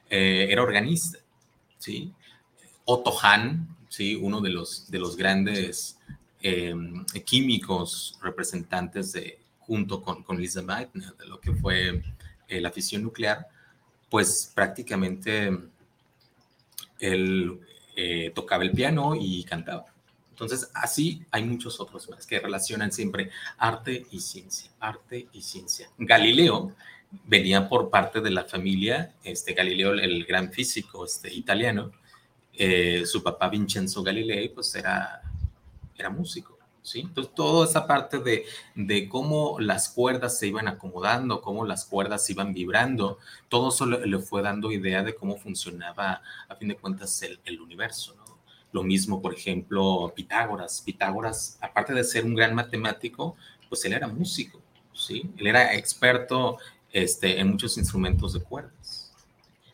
[0.10, 1.20] eh, era organista,
[1.80, 2.14] ¿sí?
[2.86, 4.16] Otto Hahn, ¿sí?
[4.16, 6.00] Uno de los, de los grandes
[6.42, 12.02] em, químicos representantes de, junto con, con Lisa Meitner, de lo que fue
[12.48, 13.50] eh, la fisión nuclear,
[14.10, 15.58] pues prácticamente
[17.00, 17.60] él
[18.34, 19.86] tocaba el piano y cantaba.
[20.36, 25.90] Entonces, así hay muchos otros más que relacionan siempre arte y ciencia, arte y ciencia.
[25.98, 26.76] Galileo
[27.24, 31.94] venía por parte de la familia, este Galileo, el gran físico este, italiano,
[32.54, 35.22] eh, su papá Vincenzo Galilei, pues era,
[35.98, 36.55] era músico,
[36.86, 37.02] ¿sí?
[37.02, 38.46] Entonces, toda esa parte de,
[38.76, 43.18] de cómo las cuerdas se iban acomodando, cómo las cuerdas iban vibrando,
[43.50, 47.60] todo eso le, fue dando idea de cómo funcionaba, a fin de cuentas, el, el
[47.60, 48.24] universo, ¿no?
[48.72, 50.82] Lo mismo, por ejemplo, Pitágoras.
[50.82, 53.36] Pitágoras, aparte de ser un gran matemático,
[53.70, 54.62] pues él era músico,
[54.94, 55.30] ¿sí?
[55.38, 56.58] Él era experto
[56.92, 59.14] este, en muchos instrumentos de cuerdas.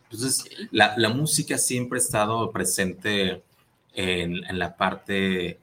[0.04, 3.44] Entonces, la, la música siempre ha estado presente
[3.94, 5.60] en, en, la parte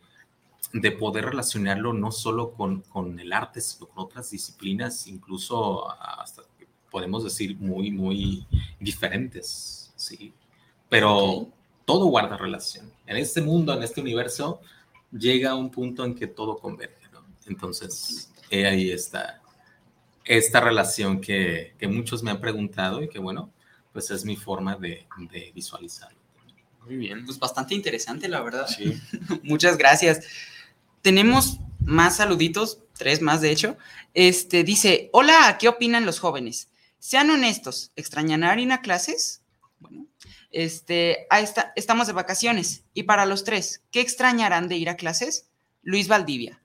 [0.73, 6.43] de poder relacionarlo no solo con, con, el arte, sino con otras disciplinas, incluso hasta
[6.91, 8.47] podemos decir muy, muy
[8.81, 10.33] diferentes, ¿sí?
[10.89, 11.49] Pero
[11.85, 12.93] todo guarda relación.
[13.07, 14.61] En este mundo, en este universo,
[15.13, 17.25] llega un punto en que todo converge, ¿no?
[17.47, 19.41] Entonces, ahí está
[20.29, 23.51] esta relación que, que, muchos me han preguntado y que, bueno,
[23.93, 26.19] pues es mi forma de, de visualizarlo.
[26.85, 27.25] Muy bien.
[27.25, 28.67] Pues bastante interesante, la verdad.
[28.67, 29.01] Sí.
[29.43, 30.21] Muchas gracias.
[31.03, 33.77] Tenemos más saluditos, tres más de hecho.
[34.15, 36.69] Este dice, hola, ¿qué opinan los jóvenes?
[36.99, 39.43] Sean honestos, ¿extrañarán ir a clases?
[39.79, 40.07] Bueno,
[40.51, 42.85] este, ahí está, estamos de vacaciones.
[42.95, 45.49] Y para los tres, ¿qué extrañarán de ir a clases?
[45.83, 46.61] Luis Valdivia.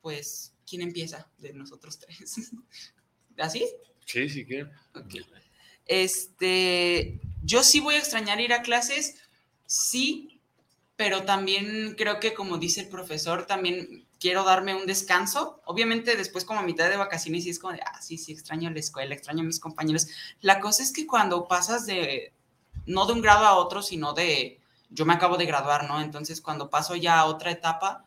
[0.00, 2.52] Pues, ¿quién empieza de nosotros tres?
[3.38, 3.66] ¿Así?
[4.04, 4.66] Sí, sí que.
[4.94, 5.24] Okay.
[5.86, 9.16] Este, yo sí voy a extrañar ir a clases,
[9.66, 10.33] sí,
[10.96, 15.60] pero también creo que como dice el profesor, también quiero darme un descanso.
[15.64, 18.70] Obviamente después como a mitad de vacaciones sí es como de, ah, sí, sí, extraño
[18.70, 20.06] la escuela, extraño a mis compañeros.
[20.40, 22.32] La cosa es que cuando pasas de,
[22.86, 26.00] no de un grado a otro, sino de, yo me acabo de graduar, ¿no?
[26.00, 28.06] Entonces cuando paso ya a otra etapa,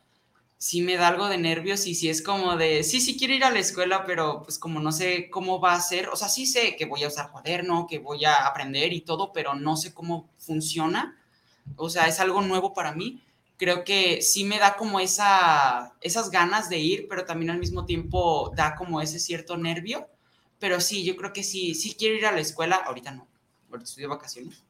[0.58, 3.44] sí me da algo de nervios y sí es como de, sí, sí quiero ir
[3.44, 6.48] a la escuela, pero pues como no sé cómo va a ser, o sea, sí
[6.48, 9.94] sé que voy a usar cuaderno, que voy a aprender y todo, pero no sé
[9.94, 11.18] cómo funciona,
[11.76, 13.24] o sea, es algo nuevo para mí.
[13.58, 17.86] Creo que sí me da como esa, esas ganas de ir, pero también al mismo
[17.86, 20.08] tiempo da como ese cierto nervio.
[20.60, 23.28] Pero sí, yo creo que sí, sí quiero ir a la escuela, ahorita no,
[23.70, 24.64] ahorita estoy de vacaciones,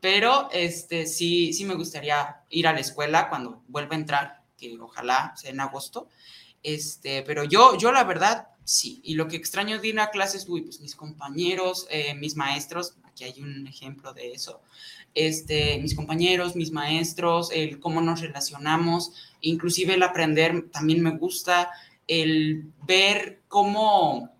[0.00, 4.78] pero este, sí, sí me gustaría ir a la escuela cuando vuelva a entrar, que
[4.78, 6.08] ojalá sea en agosto.
[6.62, 9.00] Este, pero yo, yo la verdad, sí.
[9.04, 12.94] Y lo que extraño de ir a clases, uy, pues mis compañeros, eh, mis maestros,
[13.16, 14.60] aquí hay un ejemplo de eso.
[15.14, 21.70] Este, mis compañeros, mis maestros, el cómo nos relacionamos, inclusive el aprender también me gusta,
[22.06, 24.30] el ver cómo,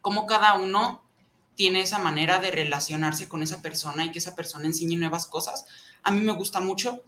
[0.00, 1.02] cómo cada uno
[1.56, 5.66] tiene esa manera de relacionarse con esa persona y que esa persona enseñe nuevas cosas.
[6.02, 7.02] A mí me gusta mucho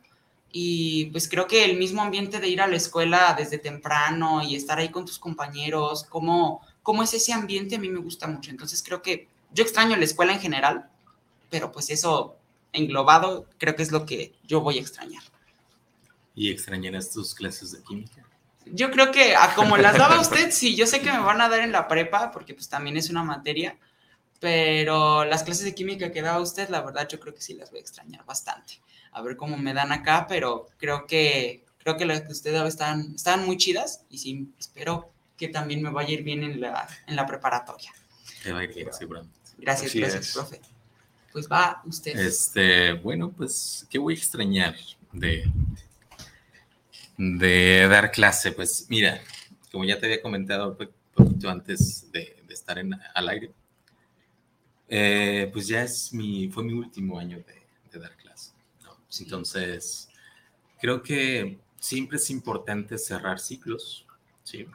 [0.52, 4.56] y pues creo que el mismo ambiente de ir a la escuela desde temprano y
[4.56, 8.50] estar ahí con tus compañeros, cómo, cómo es ese ambiente, a mí me gusta mucho.
[8.50, 10.90] Entonces creo que yo extraño la escuela en general,
[11.50, 12.36] pero pues eso
[12.72, 15.22] englobado creo que es lo que yo voy a extrañar.
[16.34, 18.24] ¿Y extrañarás tus clases de química?
[18.66, 21.48] Yo creo que a como las daba usted, sí, yo sé que me van a
[21.48, 23.76] dar en la prepa, porque pues también es una materia,
[24.40, 27.70] pero las clases de química que daba usted, la verdad, yo creo que sí las
[27.70, 28.80] voy a extrañar bastante.
[29.12, 32.68] A ver cómo me dan acá, pero creo que creo que las que usted daba
[32.68, 36.60] están, están muy chidas y sí, espero que también me vaya a ir bien en
[36.60, 37.92] la, en la preparatoria.
[38.42, 39.38] Te va a ir bien, seguramente.
[39.56, 40.32] Gracias, Así gracias, es.
[40.34, 40.60] profe.
[41.32, 42.18] Pues va usted.
[42.18, 44.76] Este, bueno, pues, ¿qué voy a extrañar
[45.12, 45.50] de,
[47.16, 48.52] de dar clase?
[48.52, 49.20] Pues mira,
[49.70, 53.52] como ya te había comentado un poquito antes de, de estar en, al aire,
[54.88, 57.62] eh, pues ya es mi, fue mi último año de,
[57.92, 58.52] de dar clase.
[58.82, 58.96] ¿no?
[59.08, 59.24] Sí.
[59.24, 60.08] Entonces,
[60.80, 64.06] creo que siempre es importante cerrar ciclos.
[64.44, 64.66] ¿sí?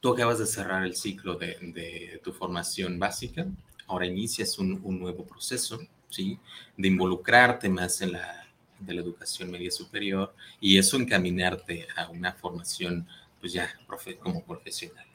[0.00, 3.46] Tú acabas de cerrar el ciclo de, de tu formación básica,
[3.92, 6.38] ahora inicias un, un, nuevo proceso, ¿sí?
[6.76, 8.46] De involucrarte más en la,
[8.78, 13.06] de la educación media superior y eso encaminarte a una formación,
[13.40, 13.72] pues ya
[14.20, 15.06] como profesional.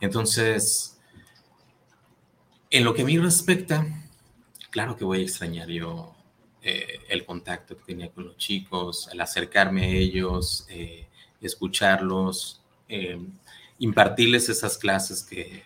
[0.00, 0.98] Entonces,
[2.70, 3.86] en lo que a mí respecta,
[4.70, 6.14] claro que voy a extrañar yo
[6.62, 11.06] eh, el contacto que tenía con los chicos, el acercarme a ellos, eh,
[11.40, 13.18] escucharlos, eh,
[13.78, 15.62] impartirles esas clases que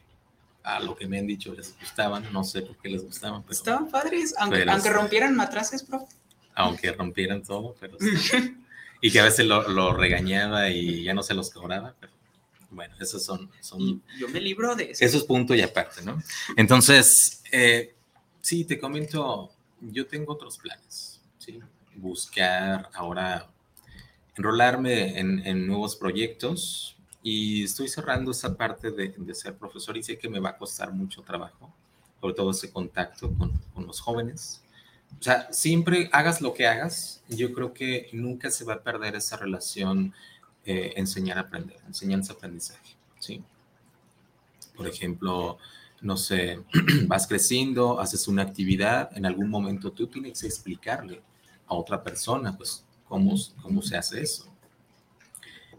[0.76, 3.42] a lo que me han dicho les gustaban, no sé por qué les gustaban.
[3.42, 6.14] Pero, Estaban padres, aunque, aunque rompieran matraces, profe.
[6.54, 8.56] Aunque rompieran todo, pero sí.
[9.02, 12.12] Y que a veces lo, lo, regañaba y ya no se los cobraba, pero
[12.70, 13.50] bueno, esos son...
[13.60, 15.02] son yo me libro de eso.
[15.02, 16.22] Eso es punto y aparte, ¿no?
[16.54, 17.94] Entonces, eh,
[18.42, 21.58] sí, te comento, yo tengo otros planes, ¿sí?
[21.94, 23.48] Buscar ahora,
[24.36, 30.02] enrolarme en, en nuevos proyectos y estoy cerrando esa parte de, de, ser profesor y
[30.02, 31.72] sé que me va a costar mucho trabajo,
[32.20, 34.62] sobre todo ese contacto con, con los jóvenes.
[35.18, 39.16] O sea, siempre hagas lo que hagas, yo creo que nunca se va a perder
[39.16, 40.14] esa relación
[40.64, 43.42] eh, enseñar a aprender, enseñanza-aprendizaje, ¿sí?
[44.76, 45.58] Por ejemplo,
[46.00, 46.62] no sé,
[47.06, 51.22] vas creciendo, haces una actividad, en algún momento tú tienes que explicarle
[51.66, 54.49] a otra persona, pues, cómo, cómo se hace eso.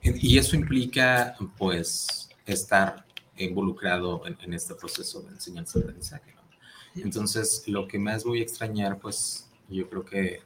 [0.03, 3.05] Y eso implica, pues, estar
[3.37, 6.33] involucrado en, en este proceso de enseñanza-aprendizaje.
[6.33, 7.03] ¿no?
[7.03, 10.41] Entonces, lo que más voy a extrañar, pues, yo creo que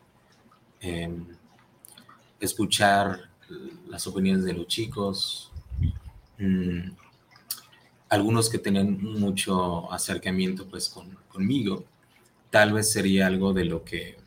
[0.82, 1.24] eh,
[2.40, 3.30] escuchar
[3.88, 5.52] las opiniones de los chicos,
[6.38, 6.90] mmm,
[8.10, 11.86] algunos que tienen mucho acercamiento, pues, con, conmigo,
[12.50, 14.18] tal vez sería algo de lo que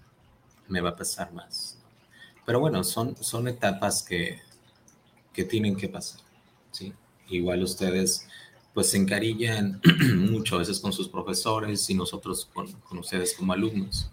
[0.69, 1.79] me va a pasar más.
[2.45, 4.41] Pero bueno, son, son etapas que,
[5.39, 6.21] que tienen que pasar,
[6.73, 6.93] ¿sí?
[7.29, 8.27] Igual ustedes
[8.75, 9.81] pues se encarillan
[10.33, 14.11] mucho a veces con sus profesores y nosotros con, ustedes como alumnos,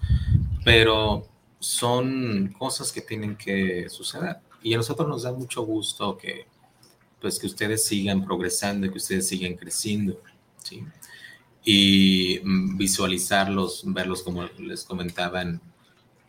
[0.63, 6.45] pero son cosas que tienen que suceder y a nosotros nos da mucho gusto que
[7.19, 10.21] pues que ustedes sigan progresando que ustedes sigan creciendo,
[10.61, 10.83] ¿sí?
[11.63, 12.39] Y
[12.77, 15.59] visualizarlos, verlos como les comentaba en,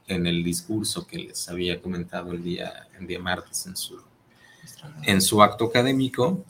[0.07, 4.06] en el discurso que les había comentado el día, el día martes en su,
[5.03, 6.45] en su acto académico,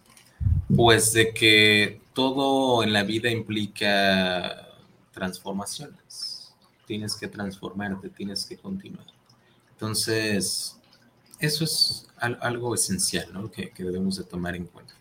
[0.74, 4.68] pues de que todo en la vida implica
[5.12, 6.54] transformaciones.
[6.86, 9.06] Tienes que transformarte, tienes que continuar.
[9.72, 10.78] Entonces,
[11.38, 13.50] eso es algo esencial, ¿no?
[13.50, 14.94] Que, que, debemos de tomar en cuenta.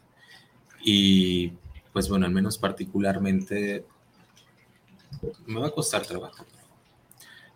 [0.83, 1.53] Y,
[1.93, 3.85] pues bueno, al menos particularmente,
[5.45, 6.45] me va a costar trabajo,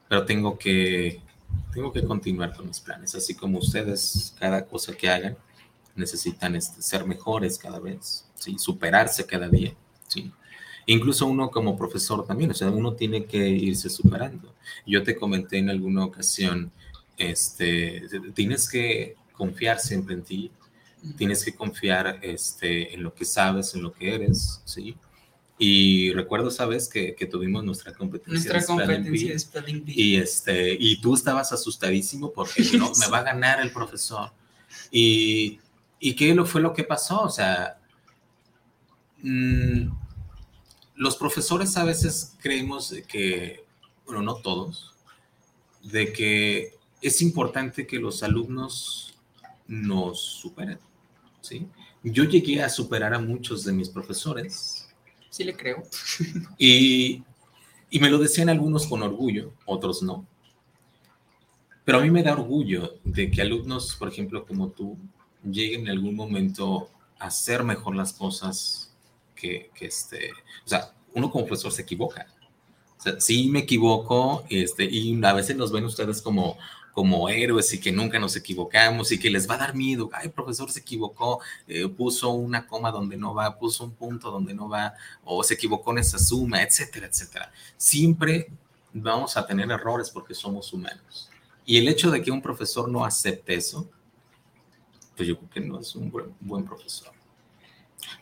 [0.08, 1.22] pero tengo que,
[1.74, 5.38] tengo que continuar con mis planes, así como ustedes, cada cosa que hagan,
[6.00, 8.58] necesitan este, ser mejores cada vez, ¿sí?
[8.58, 9.76] superarse cada día.
[10.08, 10.32] ¿sí?
[10.88, 14.56] Incluso uno como profesor también, o sea, uno tiene que irse superando.
[14.88, 16.72] Yo te comenté en alguna ocasión,
[17.18, 18.02] este,
[18.34, 20.52] tienes que confiar siempre en ti,
[21.16, 24.96] tienes que confiar este, en lo que sabes, en lo que eres, ¿sí?
[25.62, 26.88] Y recuerdo, ¿sabes?
[26.88, 28.54] Que, que tuvimos nuestra competencia.
[28.54, 29.94] Nuestra competencia de Spelling Bee.
[29.96, 34.32] Y, este, y tú estabas asustadísimo porque no, me va a ganar el profesor.
[34.90, 35.60] Y,
[36.00, 37.22] ¿Y qué fue lo que pasó?
[37.24, 37.80] O sea,
[39.22, 39.90] mmm,
[40.96, 43.66] los profesores a veces creemos que,
[44.06, 44.94] bueno, no todos,
[45.84, 49.18] de que es importante que los alumnos
[49.68, 50.80] nos superen,
[51.42, 51.68] ¿sí?
[52.04, 54.90] Yo llegué a superar a muchos de mis profesores.
[55.30, 55.84] Sí, le creo.
[56.58, 57.24] Y,
[57.90, 60.26] y me lo decían algunos con orgullo, otros no.
[61.86, 64.98] Pero a mí me da orgullo de que alumnos, por ejemplo, como tú,
[65.44, 68.94] lleguen en algún momento a hacer mejor las cosas
[69.36, 70.32] que, que este,
[70.66, 72.28] o sea, uno como profesor se equivoca.
[72.98, 76.58] O sea, sí me equivoco, este, y a veces nos ven ustedes como,
[76.94, 80.10] como héroes y que nunca nos equivocamos y que les va a dar miedo.
[80.12, 84.54] Ay, profesor se equivocó, eh, puso una coma donde no va, puso un punto donde
[84.54, 87.52] no va, o se equivocó en esa suma, etcétera, etcétera.
[87.78, 88.52] Siempre
[88.92, 91.30] vamos a tener errores porque somos humanos.
[91.66, 93.90] Y el hecho de que un profesor no acepte eso,
[95.20, 96.10] pues yo creo que no es un
[96.40, 97.12] buen, profesor.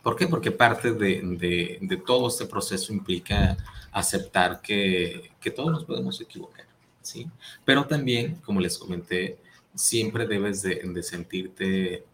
[0.02, 0.26] ¿Por qué?
[0.26, 3.56] Porque parte de, de, de, todo este proceso implica
[3.92, 6.66] aceptar que, que todos nos podemos equivocar,
[7.00, 7.30] ¿sí?
[7.64, 9.38] Pero también, como les comenté,
[9.76, 12.04] siempre debes de, de sentirte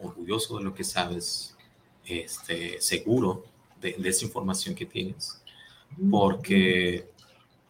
[0.00, 1.56] orgulloso de lo que sabes,
[2.04, 3.44] este, seguro
[3.80, 5.40] de, de, esa información que tienes,
[6.10, 7.08] porque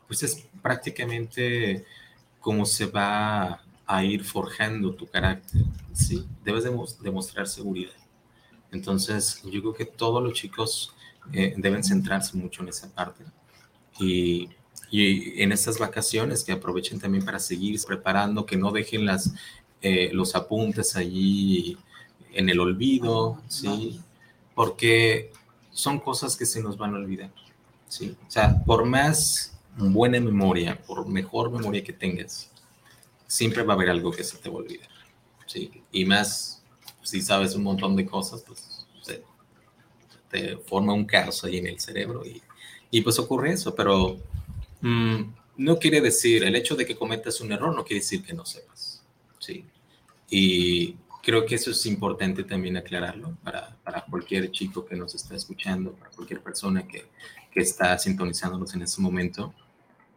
[0.06, 1.84] pues es prácticamente
[2.40, 5.62] como se va a ir forjando tu carácter,
[5.92, 6.26] ¿sí?
[6.44, 6.64] Debes
[7.00, 7.92] demostrar seguridad.
[8.70, 10.94] Entonces, yo creo que todos los chicos
[11.32, 13.24] eh, deben centrarse mucho en esa parte.
[14.00, 14.50] Y,
[14.90, 19.32] y, en estas vacaciones que aprovechen también para seguir preparando, que no dejen las,
[19.80, 21.76] eh, los apuntes allí
[22.32, 24.00] en el olvido, ¿sí?
[24.54, 25.30] porque
[25.70, 27.30] son cosas que se nos van a olvidar.
[27.88, 28.16] ¿sí?
[28.26, 32.50] O sea, por más buena memoria, por mejor memoria que tengas,
[33.26, 34.88] siempre va a haber algo que se te va a olvidar.
[35.46, 35.70] ¿sí?
[35.92, 36.62] Y más,
[37.02, 39.22] si sabes un montón de cosas, pues se,
[40.30, 42.42] te forma un caos ahí en el cerebro y,
[42.90, 44.18] y pues ocurre eso, pero
[44.80, 45.22] mm,
[45.56, 48.44] no quiere decir, el hecho de que cometas un error no quiere decir que no
[48.44, 49.02] sepas.
[49.38, 49.64] ¿sí?
[50.28, 55.34] Y creo que eso es importante también aclararlo para, para cualquier chico que nos está
[55.34, 57.06] escuchando, para cualquier persona que,
[57.50, 59.54] que está sintonizándonos en este momento.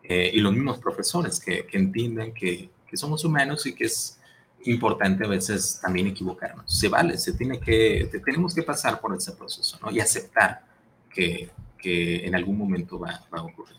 [0.03, 4.19] Eh, y los mismos profesores que, que entiendan que, que, somos humanos y que es
[4.65, 6.65] importante a veces también equivocarnos.
[6.77, 9.91] Se vale, se tiene que, tenemos que pasar por ese proceso ¿no?
[9.91, 10.65] y aceptar
[11.09, 13.77] que, que en algún momento va, va a ocurrir.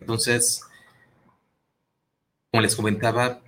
[0.00, 0.62] Entonces,
[2.50, 3.40] como les comentaba,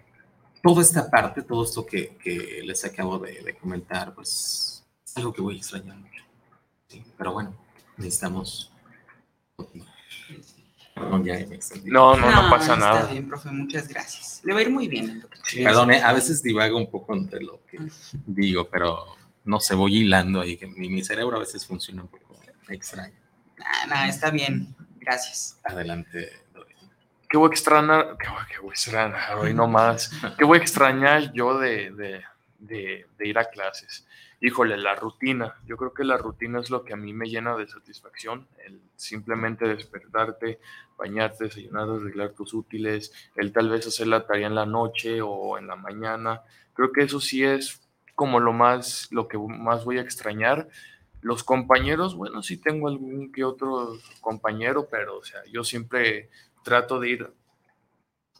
[0.62, 5.32] toda esta parte, todo esto que, que les acabo de, de, comentar, pues es algo
[5.32, 6.24] que voy a extrañar mucho.
[6.88, 7.54] Sí, pero bueno,
[7.96, 8.72] necesitamos
[10.96, 13.00] Perdón, ya me No, no, no, no pasa está nada.
[13.00, 14.40] Está bien, profe, muchas gracias.
[14.44, 15.22] Le va a ir muy bien.
[15.44, 17.78] Sí, Perdón, a veces divago un poco entre lo que
[18.26, 19.04] digo, pero
[19.44, 22.40] no sé, voy hilando ahí, que mi, mi cerebro a veces funciona un poco
[22.70, 23.14] extraño.
[23.58, 24.74] No, no, está bien.
[24.98, 25.60] Gracias.
[25.64, 26.32] Adelante,
[27.28, 28.16] ¿Qué voy a extrañar?
[28.18, 30.10] ¿Qué voy, qué voy a extrañar hoy nomás?
[30.38, 32.22] ¿Qué voy a extrañar yo de, de,
[32.58, 34.06] de, de, ir a clases?
[34.40, 35.54] Híjole, la rutina.
[35.64, 38.46] Yo creo que la rutina es lo que a mí me llena de satisfacción.
[38.64, 40.60] El simplemente despertarte,
[40.98, 45.56] bañarte, desayunar, arreglar tus útiles, el tal vez hacer la tarea en la noche o
[45.56, 46.42] en la mañana.
[46.74, 47.80] Creo que eso sí es
[48.14, 50.68] como lo más, lo que más voy a extrañar.
[51.22, 56.28] Los compañeros, bueno, sí tengo algún que otro compañero, pero o sea, yo siempre
[56.62, 57.32] trato de ir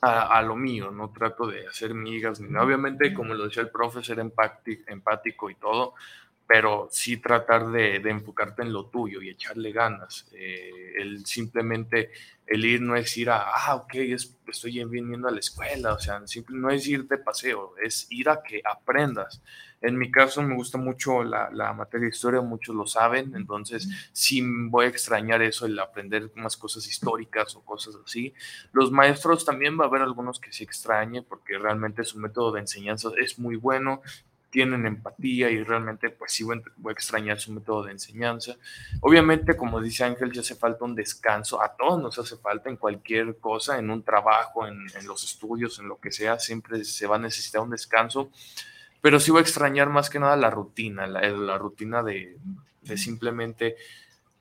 [0.01, 3.71] a, a, lo mío, no trato de hacer migas, ni obviamente, como lo decía el
[3.71, 5.95] profe, ser empático y todo,
[6.47, 10.29] pero sí tratar de, de, enfocarte en lo tuyo y echarle ganas.
[10.33, 12.11] Eh, el simplemente,
[12.47, 15.99] el ir no es ir a, ah, ok, es, estoy viniendo a la escuela, o
[15.99, 19.43] sea, simple, no es ir de paseo, es ir a que aprendas.
[19.83, 23.89] En mi caso me gusta mucho la, la, materia de historia, muchos lo saben, entonces
[24.13, 28.33] sí voy a extrañar eso, el aprender más cosas históricas o cosas así.
[28.73, 32.61] Los maestros también va a haber algunos que sí extrañen porque realmente su método de
[32.61, 34.01] enseñanza es muy bueno,
[34.57, 38.57] tienen empatía y realmente pues sí voy a extrañar su método de enseñanza.
[39.03, 42.79] Obviamente, como dice Ángel, ya hace falta un descanso, a todos nos hace falta en
[42.79, 47.07] cualquier cosa, en un trabajo, en, en los estudios, en lo que sea, siempre se
[47.07, 48.31] va a necesitar un descanso.
[49.03, 52.39] Pero sí voy a extrañar más que nada la rutina, la, la rutina de,
[52.81, 53.77] de, simplemente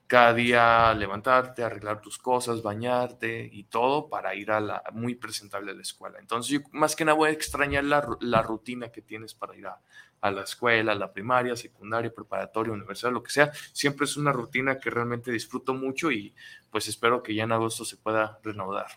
[0.08, 5.72] cada día levantarte, arreglar tus cosas, bañarte y todo para ir a la muy presentable
[5.72, 6.20] a la escuela.
[6.20, 9.66] Entonces, yo más que nada voy a extrañar la, la rutina que tienes para ir
[9.66, 9.80] a,
[10.22, 13.52] a, la escuela, a la primaria, secundaria, preparatoria, universidad, lo que sea.
[13.74, 16.36] Siempre es una rutina que realmente disfruto mucho y
[16.70, 18.88] pues espero que ya en agosto se pueda renovar.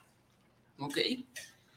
[0.79, 0.99] Ok,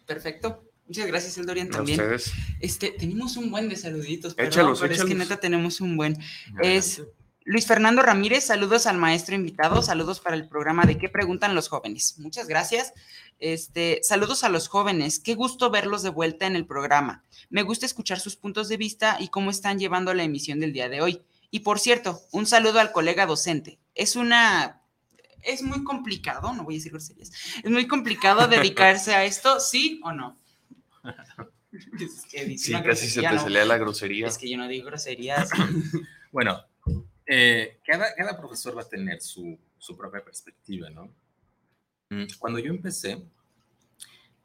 [0.05, 0.65] perfecto.
[0.87, 2.01] Muchas gracias, el Dorian también.
[2.01, 2.33] Ustedes.
[2.59, 5.09] Este, tenemos un buen de saluditos, pero, échalos, pero échalos.
[5.09, 6.17] es que neta tenemos un buen.
[6.61, 7.01] Es
[7.43, 11.69] Luis Fernando Ramírez, saludos al maestro invitado, saludos para el programa de qué preguntan los
[11.69, 12.19] jóvenes.
[12.19, 12.93] Muchas gracias.
[13.39, 17.23] Este, saludos a los jóvenes, qué gusto verlos de vuelta en el programa.
[17.49, 20.87] Me gusta escuchar sus puntos de vista y cómo están llevando la emisión del día
[20.89, 21.21] de hoy.
[21.49, 23.79] Y por cierto, un saludo al colega docente.
[23.95, 24.81] Es una
[25.43, 27.31] es muy complicado, no voy a decir groserías.
[27.63, 30.37] Es muy complicado dedicarse a esto, ¿sí o no?
[31.71, 33.41] Es que sí, casi se te no.
[33.41, 34.27] salía la grosería.
[34.27, 35.49] Es que yo no digo groserías.
[36.31, 36.61] bueno,
[37.33, 41.09] eh, cada, cada, profesor va a tener su, su, propia perspectiva, ¿no?
[42.09, 43.23] Mm, cuando yo empecé,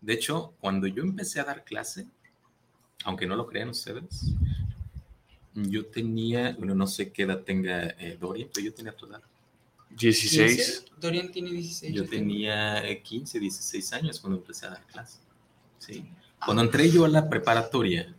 [0.01, 2.07] de hecho, cuando yo empecé a dar clase,
[3.05, 4.33] aunque no lo crean ustedes,
[5.53, 9.23] yo tenía, bueno, no sé qué edad tenga eh, Dorian, pero yo tenía tu edad.
[9.91, 10.85] 16.
[11.01, 11.93] Dorian tiene 16.
[11.93, 15.19] Yo tenía 15, 16 años cuando empecé a dar clase.
[15.79, 16.05] Sí.
[16.45, 18.15] Cuando entré yo a la preparatoria,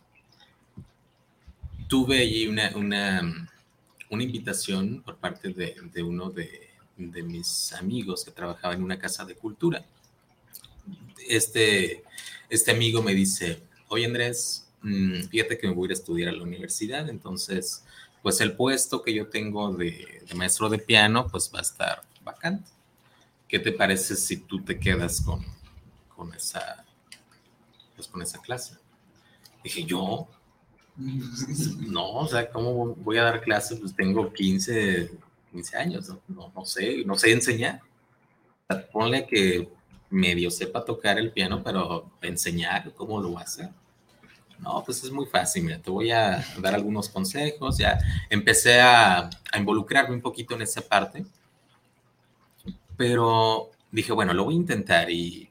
[1.88, 3.48] tuve allí una, una,
[4.10, 9.34] una invitación por parte de, uno de, mis amigos que trabajaba en una casa de
[9.34, 9.84] cultura.
[11.28, 12.02] Este,
[12.48, 16.28] este amigo me dice, oye Andrés, mmm, fíjate que me voy a ir a estudiar
[16.30, 17.84] a la universidad, entonces,
[18.22, 22.02] pues el puesto que yo tengo de, de maestro de piano, pues va a estar
[22.24, 22.70] vacante.
[23.46, 25.44] ¿Qué te parece si tú te quedas con,
[26.14, 26.84] con esa
[27.98, 28.76] pues, con esa clase.
[29.64, 30.28] Dije, yo,
[30.98, 33.78] no, o sea, ¿cómo voy a dar clases?
[33.78, 35.10] Pues tengo 15,
[35.52, 37.80] 15 años, no, no, sé, no sé enseñar.
[38.68, 39.68] O sea, ponle que
[40.10, 43.70] medio sepa tocar el piano, pero enseñar cómo lo va a hacer.
[44.58, 47.96] No, pues es muy fácil, mira, te voy a dar algunos consejos, ya
[48.28, 51.24] empecé a, a involucrarme un poquito en esa parte,
[52.96, 55.47] pero dije, bueno, lo voy a intentar y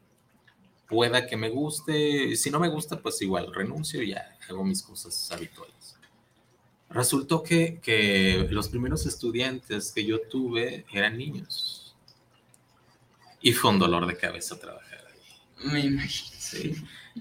[0.87, 4.81] pueda que me guste, si no me gusta, pues igual renuncio y ya hago mis
[4.81, 5.97] cosas habituales.
[6.89, 11.95] Resultó que, que los primeros estudiantes que yo tuve eran niños.
[13.41, 15.71] Y fue un dolor de cabeza trabajar ahí.
[15.71, 16.37] Me imagino.
[16.39, 16.75] Sí.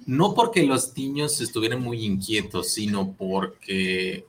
[0.07, 4.27] No porque los niños estuvieran muy inquietos, sino porque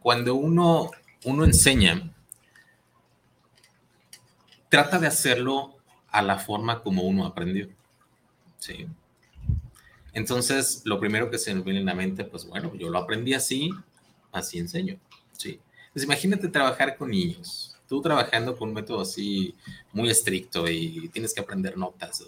[0.00, 0.90] cuando uno,
[1.24, 2.14] uno enseña,
[4.68, 5.76] trata de hacerlo
[6.08, 7.68] a la forma como uno aprendió.
[8.62, 8.86] Sí.
[10.12, 13.34] Entonces, lo primero que se nos viene en la mente, pues bueno, yo lo aprendí
[13.34, 13.70] así,
[14.30, 15.00] así enseño.
[15.36, 15.58] Sí.
[15.92, 17.76] Pues imagínate trabajar con niños.
[17.88, 19.56] Tú trabajando con un método así
[19.92, 22.24] muy estricto y tienes que aprender notas,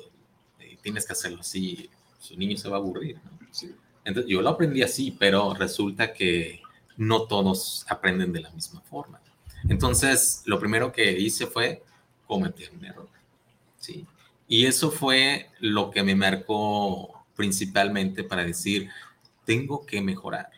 [0.58, 3.16] y tienes que hacerlo así, su niño se va a aburrir.
[3.16, 3.46] ¿no?
[3.52, 3.72] Sí.
[4.04, 6.60] Entonces, yo lo aprendí así, pero resulta que
[6.96, 9.20] no todos aprenden de la misma forma.
[9.68, 11.84] Entonces, lo primero que hice fue
[12.26, 13.08] cometer un error.
[13.78, 14.04] ¿sí?
[14.46, 18.90] Y eso fue lo que me marcó principalmente para decir,
[19.44, 20.50] tengo que mejorar,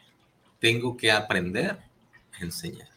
[0.59, 1.79] tengo que aprender
[2.39, 2.89] a enseñar.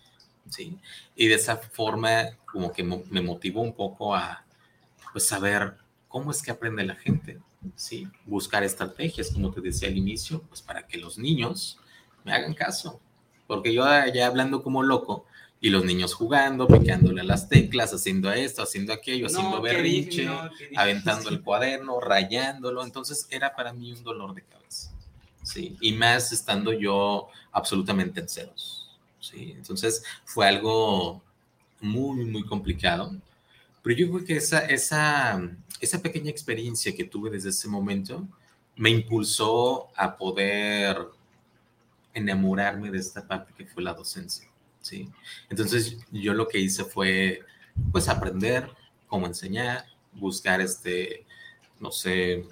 [0.50, 0.78] ¿sí?
[1.16, 4.44] Y de esa forma como que me motivó un poco a
[5.14, 5.78] pues, saber
[6.08, 7.40] cómo es que aprende la gente.
[7.76, 8.08] ¿sí?
[8.26, 11.80] Buscar estrategias, como te decía al inicio, pues para que los niños
[12.24, 13.00] me hagan caso.
[13.48, 13.84] Porque yo
[14.14, 15.26] ya hablando como loco,
[15.62, 21.30] y los niños jugando, picándole a las teclas, haciendo esto, haciendo aquello, haciendo no, aventando
[21.30, 22.84] el cuaderno, rayándolo.
[22.84, 24.92] Entonces era para mí un dolor de cabeza.
[25.44, 28.90] Sí, y más estando yo absolutamente en ceros.
[29.20, 31.22] Sí, entonces fue algo
[31.82, 33.12] muy, muy complicado.
[33.82, 35.42] Pero yo creo que esa, esa,
[35.82, 38.28] esa pequeña experiencia que tuve desde ese momento
[38.76, 40.98] me impulsó a poder
[42.14, 44.49] enamorarme de esta parte que fue la docencia.
[44.82, 45.10] ¿Sí?
[45.50, 47.42] Entonces yo lo que hice fue,
[47.92, 48.70] pues, aprender
[49.08, 51.26] cómo enseñar, buscar, este,
[51.80, 52.46] no sé,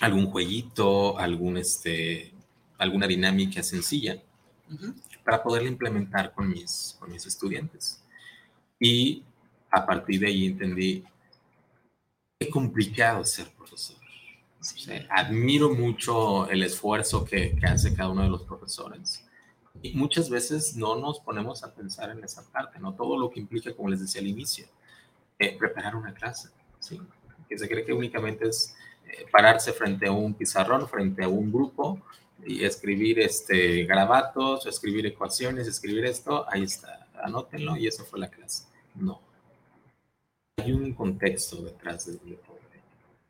[0.00, 2.32] algún jueguito, algún, este,
[2.78, 4.22] alguna dinámica sencilla
[4.70, 4.94] uh -huh.
[5.24, 8.02] para poderla implementar con mis, con mis estudiantes.
[8.80, 9.24] Y
[9.70, 11.04] a partir de ahí entendí
[12.38, 13.96] qué complicado ser profesor.
[14.60, 14.90] Sí.
[15.10, 19.27] Admiro mucho el esfuerzo que, que hace cada uno de los profesores
[19.82, 22.94] y muchas veces no nos ponemos a pensar en esa parte, ¿no?
[22.94, 24.66] Todo lo que implica, como les decía al inicio,
[25.38, 26.50] eh, preparar una clase,
[26.80, 27.00] ¿sí?
[27.48, 28.74] Que se cree que únicamente es
[29.06, 32.00] eh, pararse frente a un pizarrón, frente a un grupo
[32.44, 38.28] y escribir este, grabatos, escribir ecuaciones, escribir esto, ahí está, anótenlo y eso fue la
[38.28, 38.64] clase.
[38.94, 39.20] No.
[40.56, 42.58] Hay un contexto detrás de, de todo.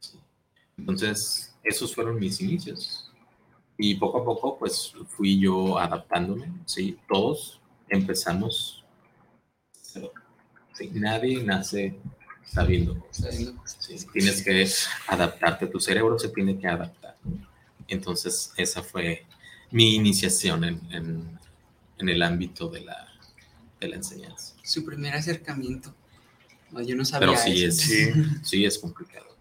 [0.00, 0.18] ¿sí?
[0.78, 3.07] Entonces, esos fueron mis inicios
[3.78, 6.98] y poco a poco, pues fui yo adaptándome, ¿sí?
[7.08, 8.84] Todos empezamos,
[9.72, 10.90] ¿sí?
[10.92, 11.96] Nadie nace
[12.44, 13.54] sabiendo ¿sí?
[14.12, 14.68] Tienes que
[15.06, 17.16] adaptarte, tu cerebro se tiene que adaptar.
[17.86, 19.24] Entonces, esa fue
[19.70, 21.38] mi iniciación en, en,
[21.98, 23.08] en el ámbito de la,
[23.80, 24.54] de la enseñanza.
[24.62, 25.94] Su primer acercamiento.
[26.72, 27.68] No, yo no sabía Pero sí, eso.
[27.68, 28.12] Es, sí,
[28.42, 29.37] sí es complicado.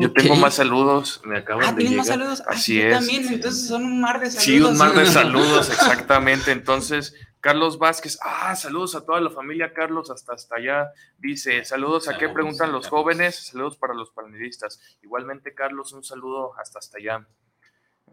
[0.00, 1.96] Yo tengo más saludos, me acaban ah, de llegar.
[1.98, 2.42] más saludos?
[2.46, 2.98] Así ah, es.
[2.98, 4.44] También, entonces son un mar de saludos.
[4.44, 6.52] Sí, un mar de saludos, exactamente.
[6.52, 10.92] Entonces, Carlos Vázquez, ah, saludos a toda la familia Carlos, hasta hasta allá.
[11.18, 14.80] Dice, saludos a qué preguntan los jóvenes, saludos para los panelistas.
[15.02, 17.26] Igualmente, Carlos, un saludo hasta hasta allá.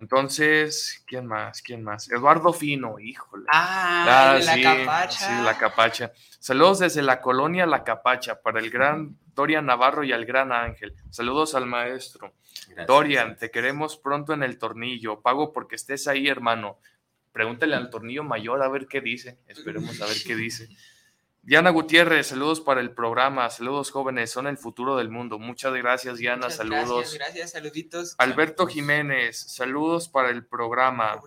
[0.02, 1.62] Entonces, ¿quién más?
[1.62, 2.10] ¿Quién más?
[2.12, 3.46] Eduardo Fino, híjole.
[3.50, 5.20] Ah, ah la sí, capacha.
[5.20, 6.12] Sí, la capacha.
[6.40, 10.94] Saludos desde la colonia La Capacha para el gran Dorian Navarro y al gran Ángel.
[11.10, 12.34] Saludos al maestro.
[12.68, 13.40] Gracias, Dorian, gracias.
[13.40, 15.22] te queremos pronto en el tornillo.
[15.22, 16.80] Pago porque estés ahí, hermano.
[17.32, 19.40] Pregúntale al tornillo mayor a ver qué dice.
[19.48, 20.70] Esperemos a ver qué dice.
[21.46, 25.38] Diana Gutiérrez, saludos para el programa, saludos jóvenes, son el futuro del mundo.
[25.38, 26.88] Muchas gracias, Diana, Muchas saludos.
[26.88, 28.16] Gracias, gracias, saluditos.
[28.18, 31.22] Alberto Jiménez, saludos para el programa.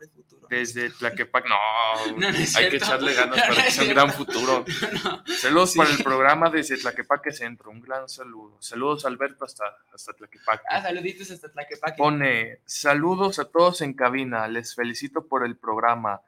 [0.51, 4.65] Desde Tlaquepaque, no, no, hay que echarle ganas para no que sea un gran futuro.
[5.27, 5.79] Saludos sí.
[5.79, 8.57] para el programa desde Tlaquepaque Centro, un gran saludo.
[8.61, 10.65] Saludos, Alberto, hasta, hasta Tlaquepaque.
[10.69, 11.97] Ah, saluditos hasta Tlaquepaque.
[11.97, 16.23] Pone, saludos a todos en cabina, les felicito por el programa.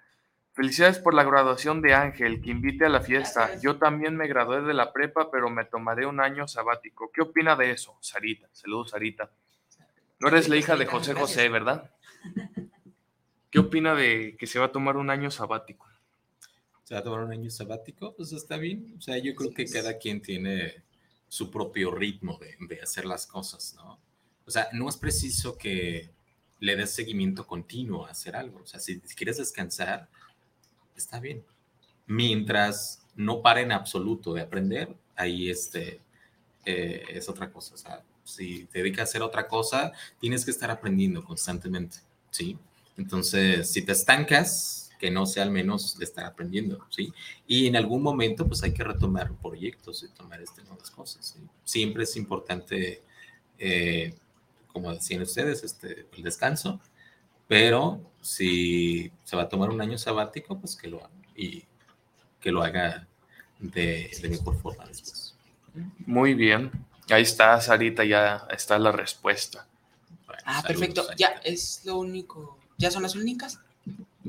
[0.52, 3.42] Felicidades por la graduación de Ángel, que invite a la fiesta.
[3.42, 3.62] Gracias.
[3.62, 7.10] Yo también me gradué de la prepa, pero me tomaré un año sabático.
[7.12, 7.96] ¿Qué opina de eso?
[8.00, 9.30] Sarita, saludos Sarita.
[10.18, 11.90] No eres la hija de José José, ¿verdad?
[13.50, 15.86] ¿Qué opina de que se va a tomar un año sabático?
[16.84, 18.14] ¿Se va a tomar un año sabático?
[18.16, 18.94] Pues está bien.
[18.98, 20.82] O sea, yo creo que cada quien tiene
[21.28, 24.00] su propio ritmo de, de hacer las cosas, ¿no?
[24.44, 26.10] O sea, no es preciso que
[26.58, 28.60] le des seguimiento continuo a hacer algo.
[28.62, 30.08] O sea, si quieres descansar,
[30.96, 31.44] está bien.
[32.06, 36.00] Mientras no pare en absoluto de aprender, ahí este,
[36.64, 38.02] eh, es otra cosa.
[38.24, 41.98] Si te dedicas a hacer otra cosa, tienes que estar aprendiendo constantemente,
[42.30, 42.58] ¿sí?
[42.96, 47.12] Entonces, si te estancas, que no sea al menos de estar aprendiendo, ¿sí?
[47.46, 51.36] Y en algún momento, pues hay que retomar proyectos y tomar este, nuevas cosas.
[51.64, 53.02] Siempre es importante,
[53.58, 54.14] eh,
[54.70, 56.80] como decían ustedes, este, el descanso,
[57.50, 61.64] pero si se va a tomar un año sabático, pues que lo haga y
[62.40, 63.08] que lo haga
[63.58, 65.34] de, de mejor forma después.
[66.06, 66.70] Muy bien.
[67.10, 69.66] Ahí está, Sarita, ya está la respuesta.
[70.44, 71.04] ah, perfecto.
[71.18, 72.56] Ya es lo único.
[72.78, 73.58] ¿Ya son las únicas?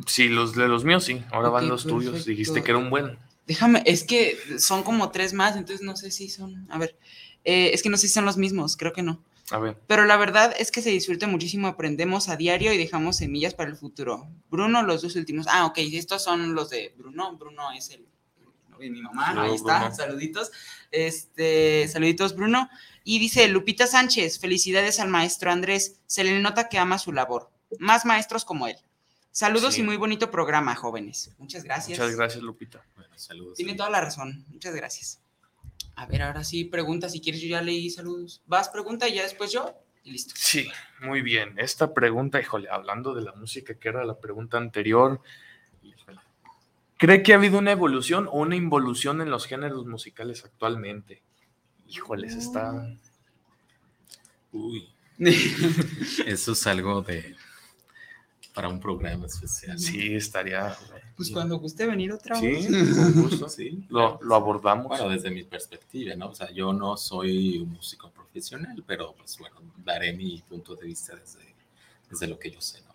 [0.07, 1.23] Sí, los de los míos sí.
[1.31, 2.25] Ahora van los tuyos.
[2.25, 3.19] Dijiste que era un buen.
[3.45, 6.65] Déjame, es que son como tres más, entonces no sé si son.
[6.71, 6.95] A ver,
[7.43, 9.21] eh, es que no sé si son los mismos, creo que no.
[9.51, 9.77] A ver.
[9.87, 13.69] Pero la verdad es que se disfruta muchísimo, aprendemos a diario y dejamos semillas para
[13.69, 14.27] el futuro.
[14.49, 15.47] Bruno, los dos últimos.
[15.49, 17.35] Ah, ok, estos son los de Bruno.
[17.37, 18.05] Bruno es el
[18.79, 20.51] de mi mamá, ahí está, saluditos.
[20.89, 22.69] Este, saluditos, Bruno.
[23.03, 27.51] Y dice Lupita Sánchez, felicidades al maestro Andrés, se le nota que ama su labor.
[27.79, 28.77] Más maestros como él.
[29.31, 31.31] Saludos y muy bonito programa, jóvenes.
[31.37, 31.97] Muchas gracias.
[31.97, 32.83] Muchas gracias, Lupita.
[33.15, 33.55] saludos.
[33.55, 34.45] Tiene toda la razón.
[34.49, 35.21] Muchas gracias.
[35.95, 37.09] A ver, ahora sí, pregunta.
[37.09, 38.41] Si quieres, yo ya leí saludos.
[38.45, 39.73] Vas, pregunta y ya después yo.
[40.03, 40.33] Y listo.
[40.35, 40.69] Sí,
[41.01, 41.53] muy bien.
[41.57, 45.21] Esta pregunta, híjole, hablando de la música, que era la pregunta anterior,
[47.01, 51.23] ¿Cree que ha habido una evolución o una involución en los géneros musicales actualmente?
[51.87, 52.95] Híjoles, está.
[54.51, 54.87] Uy.
[56.27, 57.35] Eso es algo de.
[58.53, 59.79] Para un programa especial.
[59.79, 60.75] Sí, estaría.
[61.15, 62.65] Pues cuando guste venir otra vez.
[62.65, 63.85] Sí, sí.
[63.89, 64.87] Lo, lo, abordamos.
[64.87, 66.29] Bueno, desde mi perspectiva, ¿no?
[66.29, 70.85] O sea, yo no soy un músico profesional, pero pues bueno, daré mi punto de
[70.85, 71.55] vista desde,
[72.09, 72.91] desde lo que yo sé, ¿no?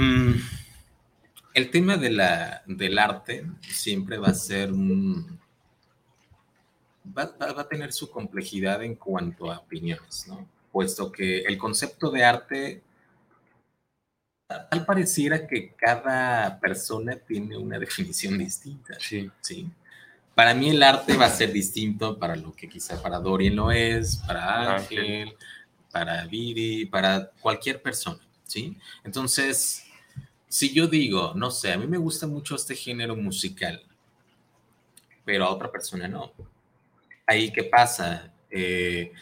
[0.00, 0.34] Mm
[1.54, 5.38] el tema de la, del arte siempre va a ser un...
[7.16, 10.46] Va, a tener su complejidad en cuanto a opiniones, ¿no?
[10.70, 12.82] Puesto que el concepto de arte,
[14.68, 18.94] tal pareciera que cada persona tiene una definición distinta.
[18.98, 19.30] Sí.
[19.40, 19.70] ¿sí?
[20.34, 23.70] Para mí el arte va a ser distinto para lo que quizá para Dorian lo
[23.70, 25.36] es, para Ángel,
[25.90, 28.76] para Viri, para cualquier persona, ¿sí?
[29.04, 29.84] Entonces,
[30.48, 33.82] si yo digo, no sé, a mí me gusta mucho este género musical,
[35.24, 36.32] pero a otra persona no.
[37.26, 38.32] Ahí, ¿qué pasa?
[38.50, 39.12] Eh,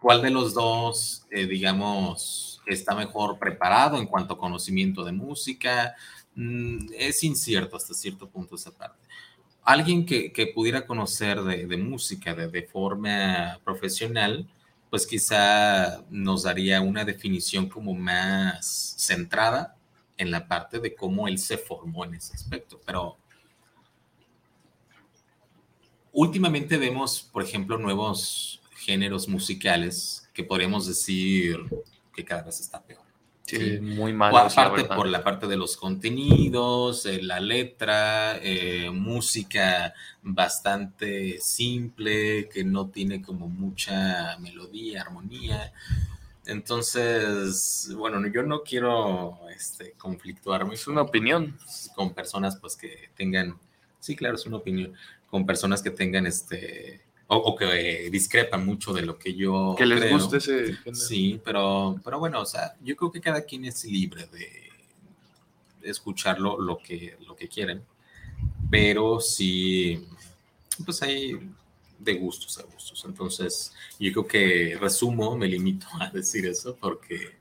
[0.00, 5.94] ¿Cuál de los dos, eh, digamos, está mejor preparado en cuanto a conocimiento de música?
[6.34, 9.06] Mm, es incierto hasta cierto punto esa parte.
[9.62, 14.46] Alguien que, pudiera conocer de, música de, de, forma profesional,
[14.90, 19.76] pues quizá nos daría una definición como más centrada
[20.18, 22.80] en la parte de cómo él se formó en ese aspecto.
[22.84, 23.16] Pero
[26.12, 31.58] últimamente vemos, por ejemplo, nuevos géneros musicales que podríamos decir
[32.14, 33.02] que cada vez está peor.
[33.46, 34.34] Sí, muy mal.
[34.34, 39.92] Aparte por la parte de los contenidos, eh, la letra, eh, música
[40.22, 45.72] bastante simple, que no tiene como mucha melodía, armonía.
[46.46, 50.74] Entonces, bueno, yo no quiero este, conflictuarme.
[50.74, 51.58] Es una opinión.
[51.94, 53.58] Con personas pues que tengan,
[54.00, 54.94] sí, claro, es una opinión,
[55.28, 57.02] con personas que tengan este,
[57.36, 62.18] o, que discrepan mucho de lo que yo Que les guste ese Sí, pero, pero
[62.18, 64.62] bueno, o sea, yo creo que cada quien es libre de,
[65.82, 67.82] escucharlo lo que, lo que quieren,
[68.70, 70.06] pero sí,
[70.84, 71.38] pues hay
[71.98, 73.04] de gustos a gustos.
[73.04, 77.36] Entonces, yo creo que resumo, me limito a decir eso porque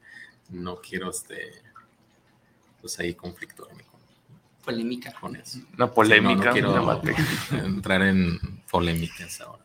[0.50, 1.54] no quiero este,
[2.82, 4.02] pues ahí conflictuarme con
[4.64, 5.60] polémica con eso.
[5.76, 6.46] Una polémica.
[6.46, 8.40] no, quiero entrar en
[8.70, 9.63] polémicas ahora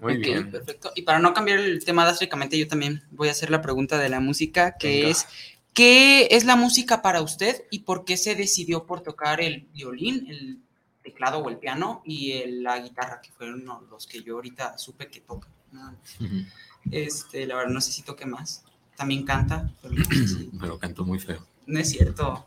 [0.00, 0.50] Muy bien.
[0.50, 0.92] Perfecto.
[0.94, 4.08] Y para no cambiar el tema drásticamente, yo también voy a hacer la pregunta de
[4.08, 5.26] la música, que es,
[5.72, 10.26] ¿qué es la música para usted y por qué se decidió por tocar el violín,
[10.28, 10.58] el
[11.02, 15.20] teclado o el piano y la guitarra, que fueron los que yo ahorita supe que
[15.20, 15.48] toca.
[16.90, 18.64] Este, la verdad, no sé si toque más.
[18.96, 19.94] También canta, pero,
[20.60, 21.46] pero cantó muy feo.
[21.66, 22.46] No es cierto.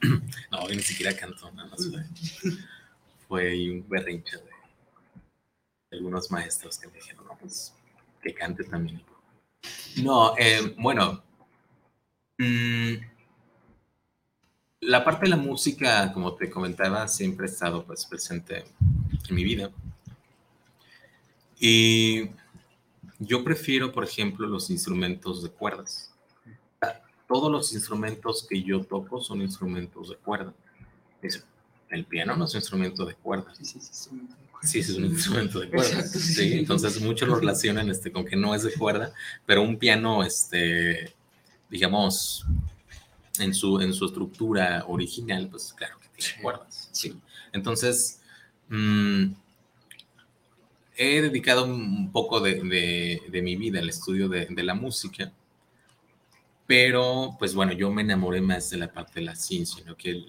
[0.50, 1.88] no, ni siquiera cantó, nada más
[3.28, 4.38] fue, un berrinche
[5.90, 7.74] algunos maestros que me dijeron, no, pues
[8.22, 9.02] que cante también.
[10.02, 11.22] No, eh, bueno,
[12.38, 12.94] mmm,
[14.80, 18.64] la parte de la música, como te comentaba, siempre ha estado pues, presente
[19.28, 19.70] en mi vida.
[21.58, 22.30] Y
[23.18, 26.14] yo prefiero, por ejemplo, los instrumentos de cuerdas.
[27.26, 30.54] todos los instrumentos que yo toco son instrumentos de cuerda.
[31.90, 33.54] El piano no es un instrumento de cuerda.
[33.54, 34.10] Sí, sí, sí,
[34.62, 36.02] Sí, es un instrumento de cuerda.
[36.02, 36.54] sí.
[36.58, 39.12] entonces muchos lo relacionan este, con que no es de cuerda,
[39.46, 41.14] pero un piano, este,
[41.70, 42.44] digamos,
[43.38, 46.88] en su, en su estructura original, pues claro que tiene cuerdas.
[46.92, 47.16] Sí.
[47.52, 48.20] Entonces,
[48.68, 49.32] mm,
[50.96, 55.32] he dedicado un poco de, de, mi vida al estudio de, de, la música,
[56.66, 59.96] pero pues bueno, yo me enamoré más de la parte de la ciencia, ¿no?
[59.96, 60.24] que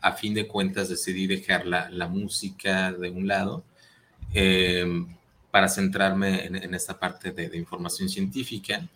[0.00, 3.64] a fin de cuentas decidí dejar la, la música de un lado
[4.32, 5.06] em,
[5.50, 8.86] para centrarme en, en, esta parte de, información científica,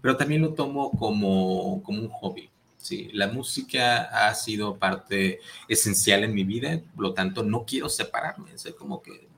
[0.00, 2.48] pero también lo tomo como, como un hobby.
[2.78, 7.88] Sí, la música ha sido parte esencial en mi vida, por lo tanto no quiero
[7.88, 9.28] separarme, es como que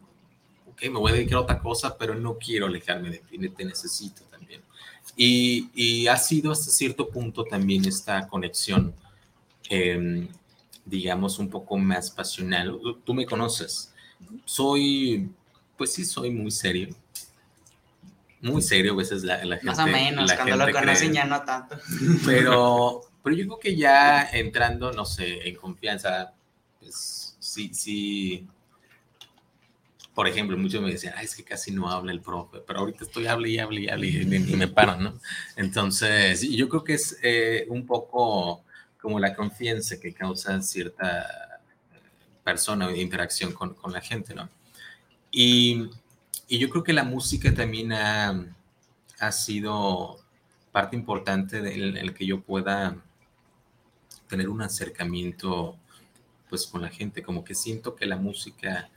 [0.74, 3.64] ok, me voy a dedicar a otra cosa, pero no quiero alejarme de ti, te
[3.64, 4.62] necesito también.
[5.16, 8.94] Y, y, ha sido hasta cierto punto también esta conexión,
[9.70, 10.28] eh,
[10.84, 12.78] digamos, un poco más pasional.
[13.04, 13.92] Tú me conoces,
[14.44, 15.30] soy,
[15.76, 16.94] pues sí, soy muy serio.
[18.40, 19.66] Muy serio, a veces la, la gente.
[19.66, 21.78] Más o menos, cuando lo conocen ya no tanto.
[22.26, 26.34] Pero, pero yo creo que ya entrando, no sé, en confianza,
[26.78, 28.46] pues sí, sí,
[30.14, 33.04] por ejemplo, muchos me decían, Ay, es que casi no habla el profe, pero ahorita
[33.04, 35.18] estoy hable y hable y hable y, me paro, ¿no?
[35.56, 38.63] Entonces, yo creo que es eh, un poco
[39.04, 41.60] como la confianza que causa cierta
[41.92, 41.98] eh,
[42.42, 44.48] persona o interacción con, con, la gente, ¿no?
[45.30, 45.90] Y,
[46.48, 48.46] y, yo creo que la música también ha,
[49.20, 50.18] ha sido
[50.72, 52.96] parte importante en el que yo pueda
[54.26, 55.76] tener un acercamiento
[56.48, 58.88] pues con la gente, como que siento que la música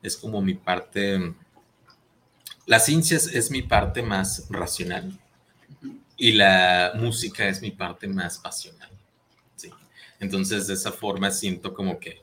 [0.00, 1.34] es como mi parte,
[2.66, 5.18] la ciencia es, mi parte más racional
[6.16, 8.95] y la música es mi parte más pasional.
[10.20, 12.22] Entonces, de esa forma siento como que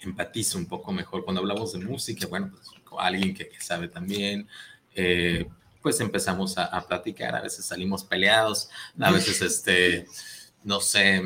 [0.00, 4.48] empatizo un poco mejor cuando hablamos de música, bueno, pues con alguien que, sabe también,
[4.94, 5.46] eh,
[5.82, 10.06] pues empezamos a, a, platicar, a veces salimos peleados, a veces, este,
[10.64, 11.22] no sé,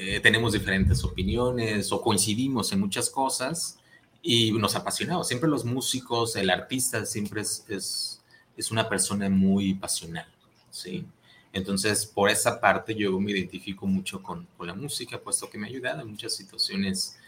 [0.00, 3.78] eh, tenemos diferentes opiniones o coincidimos en muchas cosas
[4.22, 5.26] y nos apasionamos.
[5.26, 8.22] Siempre los músicos, el artista siempre es, es,
[8.56, 10.26] es una persona muy pasional,
[10.70, 11.04] ¿sí?
[11.52, 15.66] Entonces, por esa parte yo me identifico mucho con, con, la música, puesto que me
[15.66, 17.18] ha ayudado en muchas situaciones,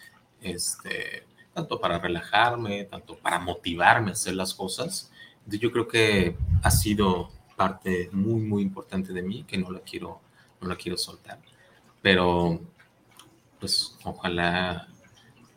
[0.43, 5.11] este, tanto para relajarme, tanto para motivarme a hacer las cosas.
[5.39, 9.81] Entonces, yo creo que ha sido parte muy, muy importante de mí, que no la
[9.81, 10.21] quiero,
[10.61, 11.39] no la quiero soltar
[12.03, 12.61] pero
[13.59, 14.89] pues ojalá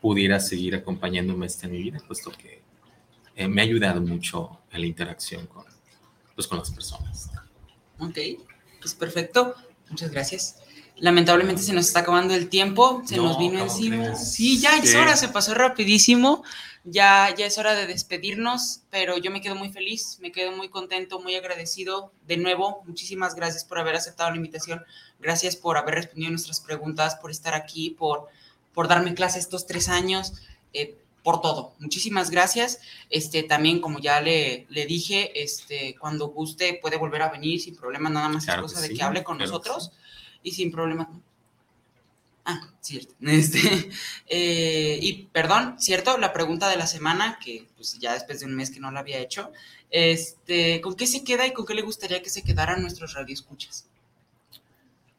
[0.01, 2.61] pudiera seguir acompañándome en mi vida, puesto que
[3.36, 5.64] eh, me ha ayudado mucho en la interacción con,
[6.36, 7.32] pues, con las personas.
[7.99, 8.18] Ok,
[8.84, 9.56] pues perfecto,
[9.90, 10.58] muchas gracias.
[10.98, 14.16] Lamentablemente se nos está acabando el tiempo, se nos vino encima.
[14.16, 16.44] Sí, ya es hora, se pasó rapidísimo.
[16.86, 20.68] Ya, ya es hora de despedirnos, pero yo me quedo muy feliz, me quedo muy
[20.68, 22.12] contento, muy agradecido.
[22.28, 24.84] De nuevo, muchísimas gracias por haber aceptado la invitación,
[25.20, 28.28] gracias por haber respondido nuestras preguntas, por estar aquí, por,
[28.74, 30.34] por darme clase estos tres años,
[30.74, 31.74] eh, por todo.
[31.80, 32.80] Muchísimas gracias.
[33.10, 37.76] Este, también, como ya le, le dije, este, cuando guste puede volver a venir sin
[37.76, 39.92] problema, nada más es cosa de que hable con nosotros
[40.44, 41.10] y sin problema.
[42.46, 43.14] Ah, cierto.
[43.22, 43.90] Este,
[44.28, 48.56] eh, y perdón, cierto, la pregunta de la semana, que pues ya después de un
[48.56, 49.52] mes que no la había hecho,
[49.90, 53.88] este, ¿con qué se queda y con qué le gustaría que se quedaran nuestros radioescuchas?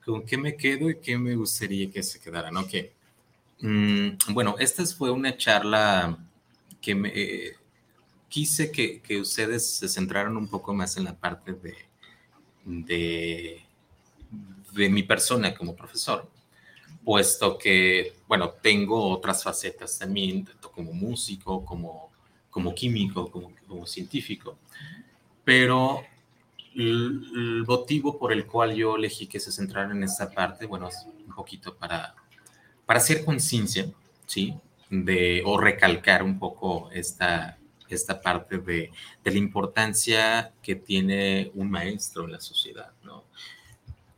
[0.05, 2.59] ¿Con qué me quedo y qué me gustaría que se quedaran?
[2.59, 2.75] Ok.
[3.61, 6.19] Mm, bueno, esta fue una charla
[6.81, 7.57] que me, eh,
[8.29, 11.77] quise que, ustedes se centraran un poco más en la parte de,
[12.65, 13.61] de,
[14.91, 16.29] mi persona como profesor
[17.05, 22.11] puesto que, bueno, tengo otras facetas también, tanto como músico, como,
[22.51, 24.59] como químico, como, como científico,
[25.45, 26.03] pero
[26.75, 31.07] el, motivo por el cual yo elegí que se centrara en esta parte, bueno, es
[31.07, 32.15] un poquito para,
[32.87, 33.91] para hacer conciencia,
[34.27, 34.55] ¿sí?
[34.91, 37.59] De, o recalcar un poco esta,
[37.89, 38.91] esta parte de,
[39.25, 43.25] de, la importancia que tiene un maestro en la sociedad, ¿no?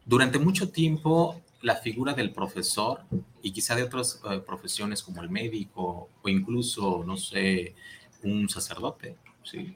[0.04, 3.00] Durante mucho tiempo la figura del profesor
[3.42, 7.74] y quizá de otras eh, profesiones como el médico o incluso, no sé,
[8.22, 9.74] un sacerdote, ¿sí?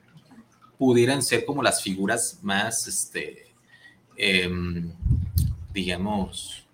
[0.80, 3.48] pudieran ser como las figuras más, este,
[4.16, 4.90] em,
[5.74, 6.66] digamos,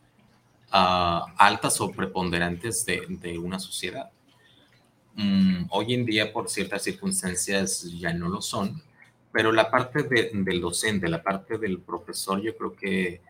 [0.76, 4.10] uh, altas o preponderantes de, de una sociedad.
[5.14, 8.82] Mm, hoy en día, por ciertas circunstancias, ya no lo son,
[9.32, 13.20] pero la parte del docente, la parte del profesor, yo creo que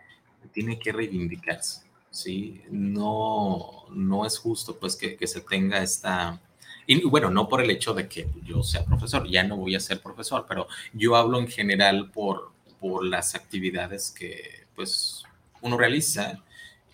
[0.52, 2.62] tiene que reivindicarse, ¿sí?
[2.70, 6.40] No, no es justo, pues, que, que se tenga esta...
[6.88, 9.80] Y bueno, no por el hecho de que yo sea profesor, ya no voy a
[9.80, 15.24] ser profesor, pero yo hablo en general por, por las actividades que, pues,
[15.60, 16.44] uno realiza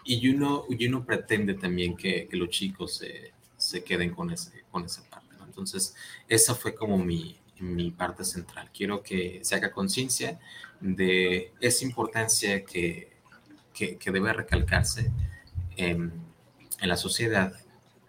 [0.05, 4.65] y uno, y uno pretende también que, que los chicos se, se, queden con, ese,
[4.71, 5.29] con esa parte.
[5.45, 5.95] Entonces,
[6.29, 8.71] esa fue como mi, mi parte central.
[8.75, 10.41] Quiero que se haga conciencia
[10.81, 13.13] de esa importancia que,
[13.75, 15.11] que, debe recalcarse
[15.77, 16.13] en,
[16.81, 17.53] en, la sociedad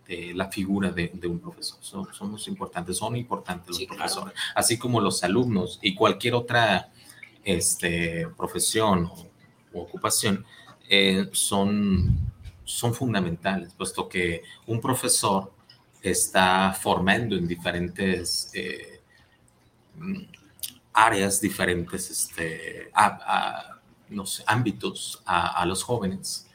[0.07, 1.77] de la figura de, de un profesor.
[1.81, 6.91] Son, somos importantes, son importantes los profesores, así como los alumnos y cualquier otra
[7.43, 9.27] este, profesión o,
[9.73, 10.45] ocupación
[10.95, 12.31] eh, son,
[12.63, 15.51] son fundamentales, puesto que un profesor
[16.03, 18.99] está formando en diferentes eh,
[20.93, 22.91] áreas, diferentes este,
[24.45, 26.47] ámbitos a, los jóvenes.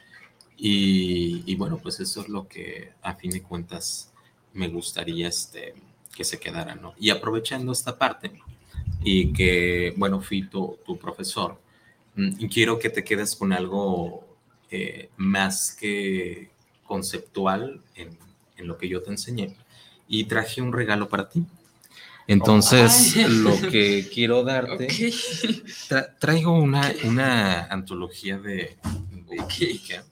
[0.57, 4.12] Y, bueno, pues eso es lo que a fin de cuentas
[4.53, 5.74] me gustaría este,
[6.14, 6.95] que se quedara, ¿no?
[6.97, 8.41] Y aprovechando esta parte
[9.03, 11.61] y que, bueno, fui tu, profesor,
[12.14, 14.28] mm, quiero que te quedes con algo
[14.71, 16.51] eh, más que
[16.85, 18.16] conceptual en,
[18.57, 19.55] en lo que yo te enseñé
[20.09, 21.45] y traje un regalo para ti.
[22.27, 24.89] Entonces, lo que quiero darte,
[26.19, 28.77] traigo una, una antología de,
[29.11, 30.05] de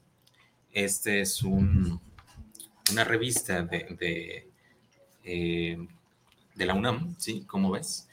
[0.72, 2.00] Este es un,
[2.90, 4.48] una revista de, de,
[5.24, 5.86] eh,
[6.54, 7.44] de, la UNAM, ¿sí?
[7.46, 8.08] Como ves,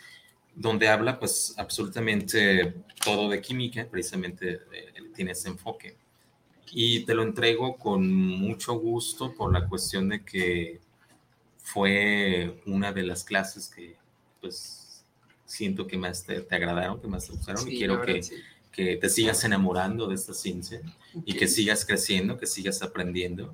[0.53, 2.73] donde habla pues absolutamente
[3.05, 5.95] todo de química, precisamente eh, tiene ese enfoque.
[6.75, 10.81] Y te lo entrego con mucho gusto por la cuestión de que
[11.59, 13.95] fue una de las clases que
[14.41, 15.05] pues
[15.45, 18.21] siento que más te, agradaron, que más te gustaron y quiero que,
[18.71, 20.81] que, te sigas enamorando de esta ciencia
[21.25, 23.53] y que sigas creciendo, que sigas aprendiendo.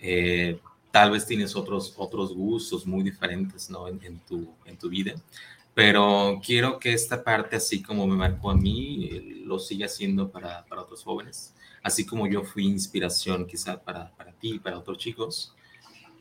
[0.00, 0.60] Eh,
[0.90, 3.88] tal vez tienes otros, otros gustos muy diferentes ¿no?
[3.88, 5.14] en, tu, en tu vida,
[5.74, 10.30] pero quiero que esta parte, así como me marcó a mí, eh, lo siga haciendo
[10.30, 14.78] para, para, otros jóvenes, así como yo fui inspiración quizá para, para ti y para
[14.78, 15.54] otros chicos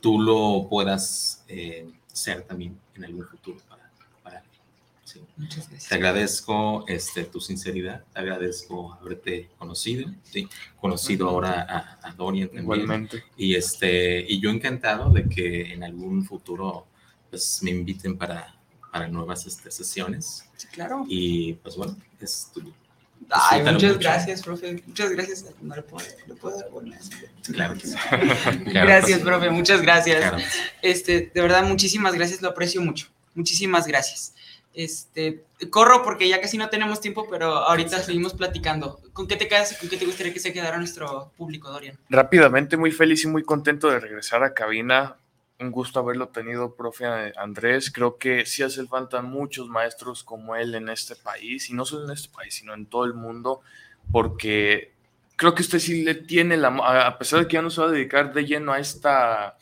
[0.01, 3.91] tú lo puedas eh, ser también en algún futuro para,
[4.24, 4.43] para
[5.03, 5.22] sí.
[5.36, 5.89] Muchas gracias.
[5.89, 10.47] Te agradezco este, tu sinceridad, te agradezco haberte conocido, ¿sí?
[10.80, 12.64] conocido ahora a, Dorian también.
[12.64, 13.24] Igualmente.
[13.36, 16.88] Y, este, y yo encantado de que en algún futuro
[17.30, 18.55] pues, me inviten para,
[18.91, 20.45] para nuevas este, sesiones.
[20.55, 21.05] Sí, claro.
[21.08, 22.74] Y pues bueno, es tu,
[23.30, 24.82] Ay, muchas gracias, profe.
[24.86, 25.45] Muchas gracias.
[25.61, 27.09] No le puedo, le puedo dar buenas.
[27.51, 27.95] Claro que sí.
[28.65, 29.49] gracias, profe.
[29.49, 30.43] Muchas gracias.
[30.82, 32.41] Este, de verdad, muchísimas gracias.
[32.41, 33.07] Lo aprecio mucho.
[33.36, 34.34] Muchísimas gracias.
[34.73, 39.01] Este, corro porque ya casi no tenemos tiempo, pero ahorita seguimos platicando.
[39.11, 41.97] ¿Con qué te quedas y con qué te gustaría que se quedara nuestro público, Dorian?
[42.09, 45.17] Rápidamente, muy feliz y muy contento de regresar a cabina
[45.60, 47.05] un gusto haberlo tenido, profe
[47.36, 47.91] Andrés.
[47.91, 52.05] Creo que sí hace falta muchos maestros como él en este país, y no solo
[52.05, 53.62] en este país, sino en todo el mundo,
[54.12, 54.93] porque
[55.36, 56.70] creo que usted sí le tiene la,
[57.08, 59.58] a pesar de que ya no se va a dedicar de lleno a esta,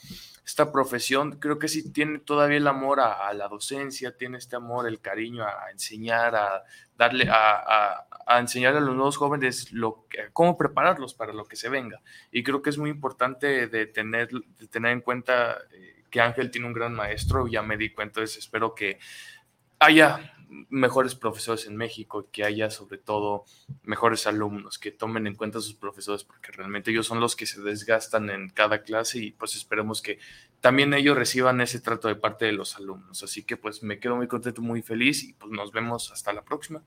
[0.46, 4.88] esta profesión, creo que sí tiene todavía el amor a, la docencia, tiene este amor,
[4.88, 6.64] el cariño a, enseñar, a
[6.98, 11.70] darle, a, a, enseñar a los nuevos jóvenes lo cómo prepararlos para lo que se
[11.70, 12.02] venga.
[12.32, 15.85] Y creo que es muy importante de tener, de tener en cuenta eh,
[16.16, 19.00] que Ángel tiene un gran maestro, ya me di cuenta, entonces espero que
[19.80, 20.34] haya
[20.70, 23.44] mejores profesores en México, que haya sobre todo
[23.84, 27.46] mejores alumnos, que tomen en cuenta a sus profesores, porque realmente ellos son los que
[27.46, 30.20] se desgastan en cada clase y pues esperemos que
[30.62, 33.22] también ellos reciban ese trato de parte de los alumnos.
[33.22, 36.46] Así que pues me quedo muy contento, muy feliz y pues nos vemos hasta la
[36.46, 36.82] próxima.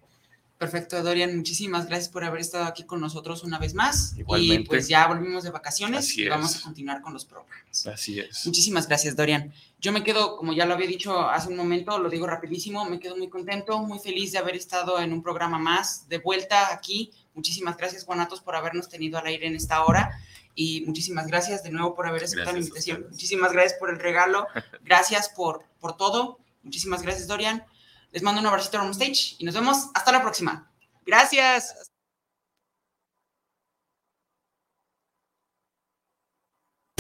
[0.59, 4.19] Perfecto, Dorian, muchísimas gracias por haber estado aquí con nosotros una vez más.
[4.19, 4.63] Igualmente.
[4.63, 7.87] Y pues ya volvimos de vacaciones y vamos a continuar con los programas.
[7.87, 8.45] Así es.
[8.45, 9.55] Muchísimas gracias, Dorian.
[9.81, 12.99] Yo me quedo, como ya lo había dicho hace un momento, lo digo rapidísimo, me
[12.99, 17.13] quedo muy contento, muy feliz de haber estado en un programa más, de vuelta aquí.
[17.35, 20.11] Muchísimas gracias, Juanatos, por habernos tenido al aire en esta hora.
[20.57, 23.07] Y muchísimas gracias de nuevo por haber aceptado la invitación.
[23.11, 24.49] Muchísimas gracias por el regalo.
[24.85, 26.41] Gracias por, por todo.
[26.65, 27.65] Muchísimas gracias, Dorian.
[28.11, 30.71] Les mando un abracito on stage y nos vemos hasta la próxima.
[31.05, 31.89] Gracias.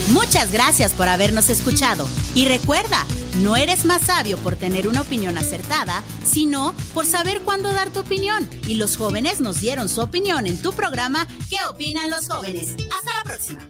[0.09, 2.09] Muchas gracias por habernos escuchado.
[2.35, 3.07] Y recuerda,
[3.37, 8.01] no eres más sabio por tener una opinión acertada, sino por saber cuándo dar tu
[8.01, 8.49] opinión.
[8.67, 12.75] Y los jóvenes nos dieron su opinión en tu programa ¿Qué opinan los jóvenes?
[12.97, 13.69] Hasta la próxima.